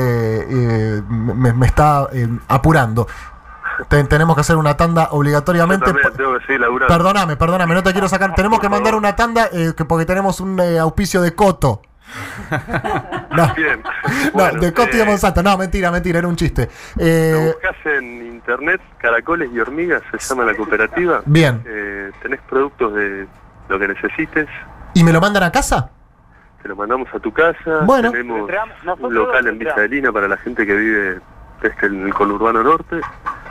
eh, 0.49 1.01
me, 1.07 1.53
me 1.53 1.65
está 1.67 2.07
eh, 2.11 2.27
apurando. 2.47 3.07
Te- 3.87 4.03
tenemos 4.05 4.35
que 4.35 4.41
hacer 4.41 4.57
una 4.57 4.75
tanda 4.75 5.07
obligatoriamente. 5.11 5.85
Perdóname, 6.87 7.37
perdóname, 7.37 7.75
no 7.75 7.83
te 7.83 7.91
quiero 7.93 8.09
sacar. 8.09 8.33
Tenemos 8.35 8.59
que 8.59 8.67
mandar 8.67 8.95
una 8.95 9.15
tanda 9.15 9.47
eh, 9.53 9.73
que 9.77 9.85
porque 9.85 10.05
tenemos 10.05 10.41
un 10.41 10.59
eh, 10.59 10.79
auspicio 10.79 11.21
de 11.21 11.33
Coto. 11.33 11.81
No, 13.31 13.53
Bien. 13.55 13.81
no, 13.83 14.31
Bueno, 14.33 14.59
de 14.59 14.67
y 14.67 14.71
de 14.97 15.01
eh, 15.01 15.05
Monsanto. 15.05 15.43
No, 15.43 15.57
mentira, 15.57 15.91
mentira, 15.91 16.19
era 16.19 16.27
un 16.27 16.35
chiste. 16.35 16.67
Lo 16.97 17.05
Eh, 17.05 17.53
buscas 17.53 17.75
en 17.85 18.25
internet, 18.25 18.81
Caracoles 18.97 19.49
y 19.53 19.59
Hormigas, 19.59 20.01
se 20.11 20.17
llama 20.17 20.45
la 20.45 20.55
cooperativa. 20.55 21.21
bien. 21.25 21.61
Eh, 21.65 22.11
tenés 22.21 22.39
productos 22.49 22.93
de 22.95 23.27
lo 23.69 23.79
que 23.79 23.87
necesites. 23.87 24.47
¿Y 24.95 25.03
me 25.03 25.13
lo 25.13 25.21
mandan 25.21 25.43
a 25.43 25.51
casa? 25.51 25.91
te 26.61 26.67
lo 26.67 26.75
mandamos 26.75 27.07
a 27.13 27.19
tu 27.19 27.31
casa. 27.31 27.79
Bueno. 27.85 28.11
Tenemos 28.11 28.49
un 28.99 29.13
local 29.13 29.47
en. 29.47 29.59
Villa 29.59 29.75
de 29.75 29.87
Lina 29.87 30.11
para 30.11 30.27
la 30.27 30.35
gente 30.37 30.65
que 30.65 30.75
vive 30.75 31.19
desde 31.61 31.87
el 31.87 32.13
conurbano 32.13 32.61
norte. 32.63 32.99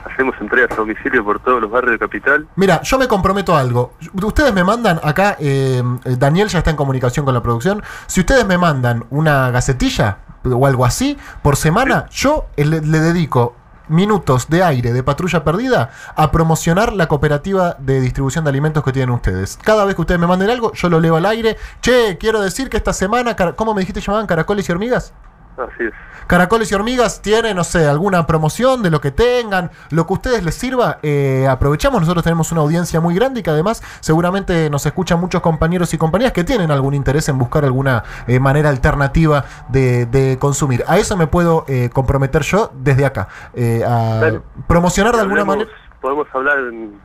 Hacemos 0.04 0.34
entregas 0.40 0.70
a 0.72 0.76
domicilio 0.76 1.24
por 1.24 1.40
todos 1.40 1.60
los 1.60 1.70
barrios 1.70 1.92
de 1.92 1.98
Capital. 1.98 2.48
Mira, 2.56 2.82
yo 2.82 2.98
me 2.98 3.08
comprometo 3.08 3.54
a 3.54 3.60
algo. 3.60 3.94
Ustedes 4.22 4.52
me 4.52 4.64
mandan 4.64 5.00
acá, 5.02 5.36
eh, 5.38 5.82
Daniel 6.04 6.48
ya 6.48 6.58
está 6.58 6.70
en 6.70 6.76
comunicación 6.76 7.24
con 7.24 7.34
la 7.34 7.42
producción. 7.42 7.82
Si 8.06 8.20
ustedes 8.20 8.46
me 8.46 8.58
mandan 8.58 9.04
una 9.10 9.50
gacetilla 9.50 10.18
o 10.44 10.66
algo 10.66 10.84
así 10.84 11.18
por 11.42 11.56
semana, 11.56 12.06
yo 12.10 12.46
eh, 12.56 12.64
le, 12.64 12.80
le 12.80 13.00
dedico 13.00 13.54
minutos 13.88 14.48
de 14.48 14.62
aire 14.62 14.92
de 14.92 15.02
patrulla 15.02 15.44
perdida 15.44 15.90
a 16.14 16.30
promocionar 16.30 16.92
la 16.92 17.08
cooperativa 17.08 17.76
de 17.78 18.00
distribución 18.00 18.44
de 18.44 18.50
alimentos 18.50 18.84
que 18.84 18.92
tienen 18.92 19.10
ustedes. 19.10 19.58
Cada 19.62 19.84
vez 19.84 19.94
que 19.94 20.02
ustedes 20.02 20.20
me 20.20 20.26
manden 20.26 20.50
algo, 20.50 20.72
yo 20.72 20.88
lo 20.88 21.00
leo 21.00 21.16
al 21.16 21.26
aire. 21.26 21.56
Che, 21.80 22.18
quiero 22.18 22.40
decir 22.40 22.68
que 22.68 22.76
esta 22.76 22.92
semana, 22.92 23.34
¿cómo 23.56 23.74
me 23.74 23.80
dijiste 23.80 24.00
llamaban? 24.00 24.26
¿Caracoles 24.26 24.68
y 24.68 24.72
hormigas? 24.72 25.12
Así 25.58 25.84
es. 25.84 25.92
Caracoles 26.28 26.70
y 26.70 26.74
hormigas 26.74 27.20
tiene, 27.20 27.52
no 27.54 27.64
sé, 27.64 27.88
alguna 27.88 28.26
promoción 28.26 28.82
de 28.82 28.90
lo 28.90 29.00
que 29.00 29.10
tengan, 29.10 29.70
lo 29.90 30.06
que 30.06 30.12
a 30.12 30.16
ustedes 30.16 30.44
les 30.44 30.54
sirva. 30.54 30.98
eh, 31.02 31.46
aprovechamos, 31.50 32.00
nosotros 32.00 32.22
tenemos 32.22 32.52
una 32.52 32.60
audiencia 32.60 33.00
muy 33.00 33.14
grande 33.14 33.40
y 33.40 33.42
que 33.42 33.50
además 33.50 33.82
seguramente 34.00 34.70
nos 34.70 34.86
escuchan 34.86 35.18
muchos 35.18 35.40
compañeros 35.40 35.92
y 35.94 35.98
compañeras 35.98 36.32
que 36.32 36.44
tienen 36.44 36.70
algún 36.70 36.94
interés 36.94 37.28
en 37.28 37.38
buscar 37.38 37.64
alguna 37.64 38.04
eh, 38.26 38.38
manera 38.38 38.68
alternativa 38.68 39.44
de, 39.68 40.06
de 40.06 40.38
consumir. 40.38 40.84
A 40.86 40.98
eso 40.98 41.16
me 41.16 41.26
puedo 41.26 41.64
eh, 41.66 41.90
comprometer 41.92 42.42
yo 42.42 42.70
desde 42.74 43.04
acá, 43.06 43.28
eh, 43.54 43.82
a 43.84 44.20
Dale. 44.20 44.40
promocionar 44.66 45.14
de 45.16 45.22
alguna 45.22 45.44
manera. 45.44 45.70
Podemos 46.00 46.28
hablar 46.32 46.58
en 46.58 47.00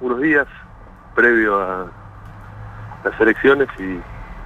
unos 0.00 0.20
días 0.20 0.46
previo 1.14 1.58
a 1.60 1.86
las 3.04 3.20
elecciones 3.20 3.68
y 3.78 4.00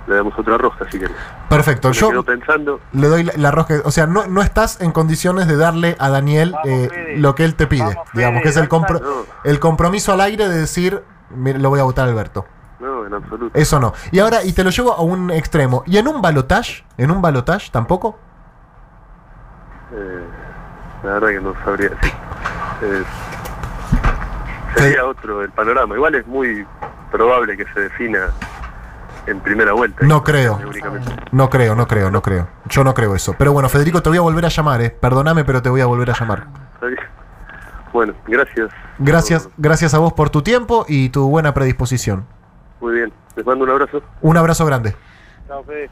le 0.08 0.14
damos 0.16 0.36
otra 0.38 0.56
rosca 0.56 0.90
si 0.90 0.98
querés. 0.98 1.16
Perfecto, 1.48 1.88
Me 1.88 1.94
yo 1.94 2.08
quedo 2.10 2.22
pensando, 2.22 2.80
le 2.92 3.08
doy 3.08 3.24
la, 3.24 3.32
la 3.36 3.50
rosca, 3.50 3.82
o 3.84 3.90
sea, 3.90 4.06
no, 4.06 4.26
no 4.26 4.42
estás 4.42 4.80
en 4.80 4.90
condiciones 4.90 5.46
de 5.46 5.56
darle 5.56 5.96
a 5.98 6.08
Daniel 6.08 6.52
Vamos, 6.52 6.68
eh, 6.68 7.14
lo 7.18 7.34
que 7.34 7.44
él 7.44 7.54
te 7.54 7.66
pide, 7.66 7.82
Vamos, 7.82 8.08
digamos, 8.14 8.38
Fede, 8.38 8.42
que 8.42 8.48
es 8.48 8.56
el, 8.56 8.68
compro-. 8.68 9.00
No. 9.00 9.24
el 9.44 9.60
compromiso 9.60 10.12
al 10.12 10.20
aire 10.22 10.48
de 10.48 10.58
decir, 10.58 11.02
mire, 11.30 11.58
lo 11.58 11.68
voy 11.68 11.80
a 11.80 11.84
votar 11.84 12.08
Alberto. 12.08 12.46
no, 12.80 13.06
en 13.06 13.14
absoluto. 13.14 13.58
Eso 13.58 13.78
no. 13.78 13.92
Y 14.10 14.18
ahora, 14.18 14.42
y 14.44 14.52
te 14.52 14.64
lo 14.64 14.70
llevo 14.70 14.92
a 14.92 15.02
un 15.02 15.30
extremo. 15.30 15.82
¿Y 15.86 15.98
en 15.98 16.08
un 16.08 16.22
balotage? 16.22 16.84
¿En 16.96 17.10
un 17.10 17.20
balotage 17.20 17.70
tampoco? 17.70 18.18
Eh, 19.92 20.24
la 21.04 21.12
verdad 21.12 21.28
que 21.28 21.40
no 21.40 21.54
sabría 21.64 21.90
decir. 21.90 22.12
Eh, 22.82 23.02
sería 24.76 25.04
otro 25.04 25.42
el 25.42 25.50
panorama. 25.50 25.94
Igual 25.94 26.14
es 26.14 26.26
muy 26.26 26.66
probable 27.10 27.56
que 27.56 27.64
se 27.74 27.80
defina 27.80 28.28
en 29.28 29.40
primera 29.40 29.72
vuelta. 29.72 30.04
No 30.04 30.24
creo. 30.24 30.58
No 31.32 31.50
creo, 31.50 31.74
no 31.74 31.86
creo, 31.86 32.10
no 32.10 32.22
creo. 32.22 32.48
Yo 32.68 32.84
no 32.84 32.94
creo 32.94 33.14
eso. 33.14 33.34
Pero 33.38 33.52
bueno, 33.52 33.68
Federico, 33.68 34.02
te 34.02 34.08
voy 34.08 34.18
a 34.18 34.22
volver 34.22 34.46
a 34.46 34.48
llamar, 34.48 34.80
eh. 34.82 34.90
Perdóname, 34.90 35.44
pero 35.44 35.62
te 35.62 35.68
voy 35.68 35.80
a 35.80 35.86
volver 35.86 36.10
a 36.10 36.14
llamar. 36.18 36.46
Bueno, 37.92 38.14
gracias. 38.26 38.70
Gracias, 38.98 39.48
gracias 39.56 39.94
a 39.94 39.98
vos 39.98 40.12
por 40.12 40.30
tu 40.30 40.42
tiempo 40.42 40.84
y 40.88 41.08
tu 41.10 41.28
buena 41.28 41.54
predisposición. 41.54 42.26
Muy 42.80 42.94
bien. 42.94 43.12
Les 43.36 43.46
mando 43.46 43.64
un 43.64 43.70
abrazo. 43.70 44.02
Un 44.20 44.36
abrazo 44.36 44.66
grande. 44.66 44.94
Chao, 45.46 45.62
Fede. 45.64 45.88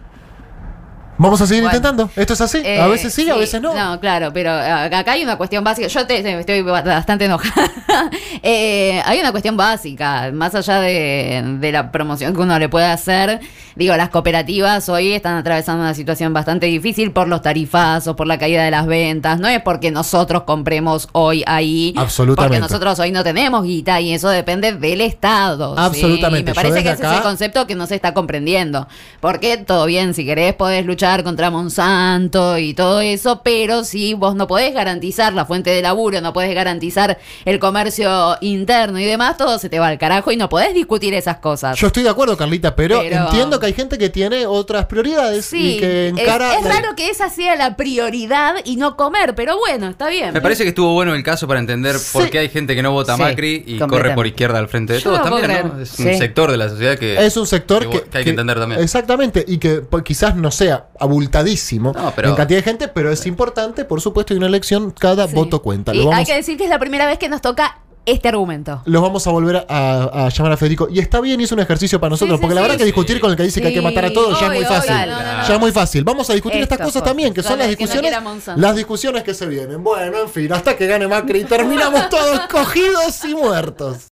Vamos 1.18 1.40
a 1.40 1.46
seguir 1.46 1.62
Bueno. 1.62 1.76
intentando. 1.76 2.10
Esto 2.16 2.34
es 2.34 2.40
así. 2.40 2.58
a 2.58 2.86
Eh, 2.86 2.88
veces 2.88 3.12
sí, 3.14 3.28
a 3.30 3.36
veces 3.36 3.60
no. 3.60 3.74
No, 3.74 3.98
claro, 4.00 4.32
pero 4.32 4.50
eh, 4.50 4.70
acá 4.70 5.12
hay 5.12 5.22
una 5.22 5.36
cuestión 5.36 5.64
básica. 5.64 5.88
Yo 5.88 6.06
te, 6.06 6.22
te- 6.22 6.38
estoy 6.40 6.62
bastante 6.62 7.24
enojada. 7.24 7.70
Eh, 8.42 9.00
hay 9.06 9.18
una 9.20 9.30
cuestión 9.32 9.56
básica, 9.56 10.30
más 10.32 10.54
allá 10.54 10.80
de, 10.80 11.42
de 11.58 11.72
la 11.72 11.90
promoción 11.90 12.34
que 12.34 12.40
uno 12.42 12.58
le 12.58 12.68
puede 12.68 12.84
hacer. 12.86 13.40
Digo, 13.74 13.96
las 13.96 14.10
cooperativas 14.10 14.88
hoy 14.88 15.12
están 15.12 15.36
atravesando 15.36 15.82
una 15.82 15.94
situación 15.94 16.32
bastante 16.32 16.66
difícil 16.66 17.10
por 17.12 17.26
los 17.28 17.42
tarifazos, 17.42 18.14
por 18.14 18.26
la 18.26 18.38
caída 18.38 18.62
de 18.64 18.70
las 18.70 18.86
ventas. 18.86 19.40
No 19.40 19.48
es 19.48 19.60
porque 19.62 19.90
nosotros 19.90 20.42
compremos 20.44 21.08
hoy 21.12 21.42
ahí. 21.46 21.92
Absolutamente. 21.96 22.48
Porque 22.58 22.60
nosotros 22.60 22.98
hoy 23.00 23.10
no 23.12 23.24
tenemos 23.24 23.64
guita 23.64 24.00
y 24.00 24.12
eso 24.12 24.28
depende 24.28 24.72
del 24.72 25.00
Estado. 25.00 25.74
¿sí? 25.74 25.80
Absolutamente. 25.82 26.50
Y 26.50 26.54
me 26.54 26.54
parece 26.54 26.82
que 26.82 26.90
ese 26.90 27.04
es 27.06 27.12
el 27.12 27.22
concepto 27.22 27.66
que 27.66 27.74
no 27.74 27.86
se 27.86 27.94
está 27.96 28.14
comprendiendo. 28.14 28.86
Porque 29.20 29.56
todo 29.56 29.86
bien, 29.86 30.14
si 30.14 30.24
querés 30.24 30.54
podés 30.54 30.84
luchar 30.86 31.05
contra 31.24 31.50
Monsanto 31.50 32.58
y 32.58 32.74
todo 32.74 33.00
eso, 33.00 33.40
pero 33.44 33.84
si 33.84 34.14
vos 34.14 34.34
no 34.34 34.46
podés 34.46 34.74
garantizar 34.74 35.32
la 35.34 35.44
fuente 35.46 35.70
de 35.70 35.80
laburo, 35.82 36.20
no 36.20 36.32
podés 36.32 36.54
garantizar 36.54 37.18
el 37.44 37.58
comercio 37.58 38.36
interno 38.40 38.98
y 38.98 39.04
demás, 39.04 39.36
todo 39.36 39.58
se 39.58 39.68
te 39.68 39.78
va 39.78 39.86
al 39.88 39.98
carajo 39.98 40.32
y 40.32 40.36
no 40.36 40.48
podés 40.48 40.74
discutir 40.74 41.14
esas 41.14 41.36
cosas. 41.38 41.78
Yo 41.78 41.86
estoy 41.86 42.02
de 42.02 42.08
acuerdo, 42.08 42.36
Carlita, 42.36 42.74
pero, 42.74 43.00
Pero- 43.00 43.24
entiendo 43.24 43.60
que 43.60 43.66
hay 43.66 43.72
gente 43.72 43.98
que 43.98 44.10
tiene 44.10 44.46
otras 44.46 44.86
prioridades 44.86 45.46
Sí, 45.46 45.76
y 45.76 45.80
que 45.80 46.08
es, 46.08 46.18
encara. 46.18 46.56
es 46.58 46.64
la- 46.64 46.70
raro 46.72 46.96
que 46.96 47.08
esa 47.08 47.30
sea 47.30 47.54
la 47.56 47.76
prioridad 47.76 48.54
y 48.64 48.76
no 48.76 48.96
comer, 48.96 49.34
pero 49.34 49.56
bueno, 49.58 49.88
está 49.88 50.08
bien. 50.08 50.32
Me 50.34 50.40
parece 50.40 50.64
que 50.64 50.70
estuvo 50.70 50.92
bueno 50.92 51.14
el 51.14 51.22
caso 51.22 51.46
para 51.46 51.60
entender 51.60 51.98
Sí. 51.98 52.10
por 52.18 52.30
qué 52.30 52.40
hay 52.40 52.48
gente 52.48 52.74
que 52.74 52.82
no 52.82 52.90
vota 52.92 53.14
Sí, 53.16 53.22
Macri 53.22 53.64
y 53.66 53.78
corre 53.78 54.14
por 54.14 54.26
izquierda 54.26 54.58
al 54.58 54.68
frente 54.68 54.94
de 54.94 55.00
Yo 55.00 55.10
todos 55.12 55.22
también, 55.30 55.68
¿no? 55.76 55.80
Es 55.80 55.98
un 55.98 56.18
sector 56.18 56.50
de 56.50 56.56
la 56.56 56.68
sociedad 56.68 56.98
que 56.98 57.24
Es 57.24 57.36
un 57.36 57.46
sector 57.46 57.88
que, 57.88 58.02
que 58.02 58.18
hay 58.18 58.24
que 58.24 58.30
entender 58.30 58.58
también. 58.58 58.80
Exactamente, 58.80 59.44
y 59.46 59.58
que 59.58 59.76
pues, 59.82 60.02
quizás 60.02 60.34
no 60.36 60.50
sea 60.50 60.86
abultadísimo 61.00 61.92
No, 61.96 62.12
pero- 62.16 62.30
en 62.30 62.34
cantidad 62.36 62.58
de 62.58 62.62
gente, 62.64 62.88
pero 62.88 63.10
es 63.10 63.26
importante, 63.26 63.84
por 63.84 64.00
supuesto, 64.00 64.34
y 64.34 64.36
una 64.36 64.46
elección, 64.46 64.90
cada 64.90 65.26
Sí. 65.28 65.34
voto 65.34 65.62
cuenta. 65.62 65.94
Y 65.94 66.06
hay 66.12 66.24
que 66.24 66.34
decir 66.34 66.56
que 66.56 66.64
es 66.64 66.70
la 66.70 66.78
primera 66.78 67.06
vez 67.06 67.18
que 67.18 67.28
nos 67.28 67.40
toca 67.40 67.78
este 68.04 68.28
argumento. 68.28 68.82
los 68.84 69.02
vamos 69.02 69.26
a 69.26 69.30
volver 69.32 69.66
a, 69.68 70.26
a 70.26 70.28
llamar 70.28 70.52
a 70.52 70.56
Federico. 70.56 70.86
Y 70.88 71.00
está 71.00 71.20
bien, 71.20 71.40
y 71.40 71.44
es 71.44 71.50
un 71.50 71.58
ejercicio 71.58 71.98
para 71.98 72.10
nosotros, 72.10 72.38
sí, 72.38 72.40
porque 72.40 72.54
la 72.54 72.60
verdad 72.60 72.74
sí. 72.76 72.78
que 72.78 72.84
discutir 72.84 73.20
con 73.20 73.32
el 73.32 73.36
que 73.36 73.42
dice 73.42 73.60
que 73.60 73.66
hay 73.66 73.74
que 73.74 73.82
matar 73.82 74.04
a 74.04 74.12
todos 74.12 74.38
ya 74.38 74.46
es 74.46 74.52
muy 74.52 74.64
fácil. 74.64 74.92
obvio, 74.94 75.06
no, 75.06 75.22
no, 75.22 75.36
no. 75.38 75.48
Ya 75.48 75.54
es 75.54 75.60
muy 75.60 75.72
fácil. 75.72 76.04
Vamos 76.04 76.30
a 76.30 76.32
discutir 76.34 76.60
estas 76.60 76.76
Estas 76.78 76.86
cosas 76.86 77.02
también, 77.02 77.34
que 77.34 77.42
son 77.42 77.58
las 77.58 77.66
discusiones, 77.68 78.12
las 78.56 78.76
discusiones 78.76 79.24
que 79.24 79.34
se 79.34 79.46
vienen. 79.46 79.82
Bueno, 79.82 80.18
en 80.22 80.28
fin, 80.28 80.52
hasta 80.52 80.76
que 80.76 80.86
gane 80.86 81.08
Macri 81.08 81.40
y 81.40 81.44
terminamos 81.46 82.08
todos 82.08 82.40
cogidos 82.48 83.24
y 83.24 83.34
muertos. 83.34 84.06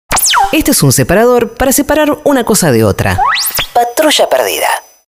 Este 0.53 0.71
es 0.71 0.81
un 0.83 0.93
separador 0.93 1.55
para 1.55 1.73
separar 1.73 2.17
una 2.23 2.45
cosa 2.45 2.71
de 2.71 2.85
otra. 2.85 3.19
Patrulla 3.73 4.29
perdida. 4.29 4.67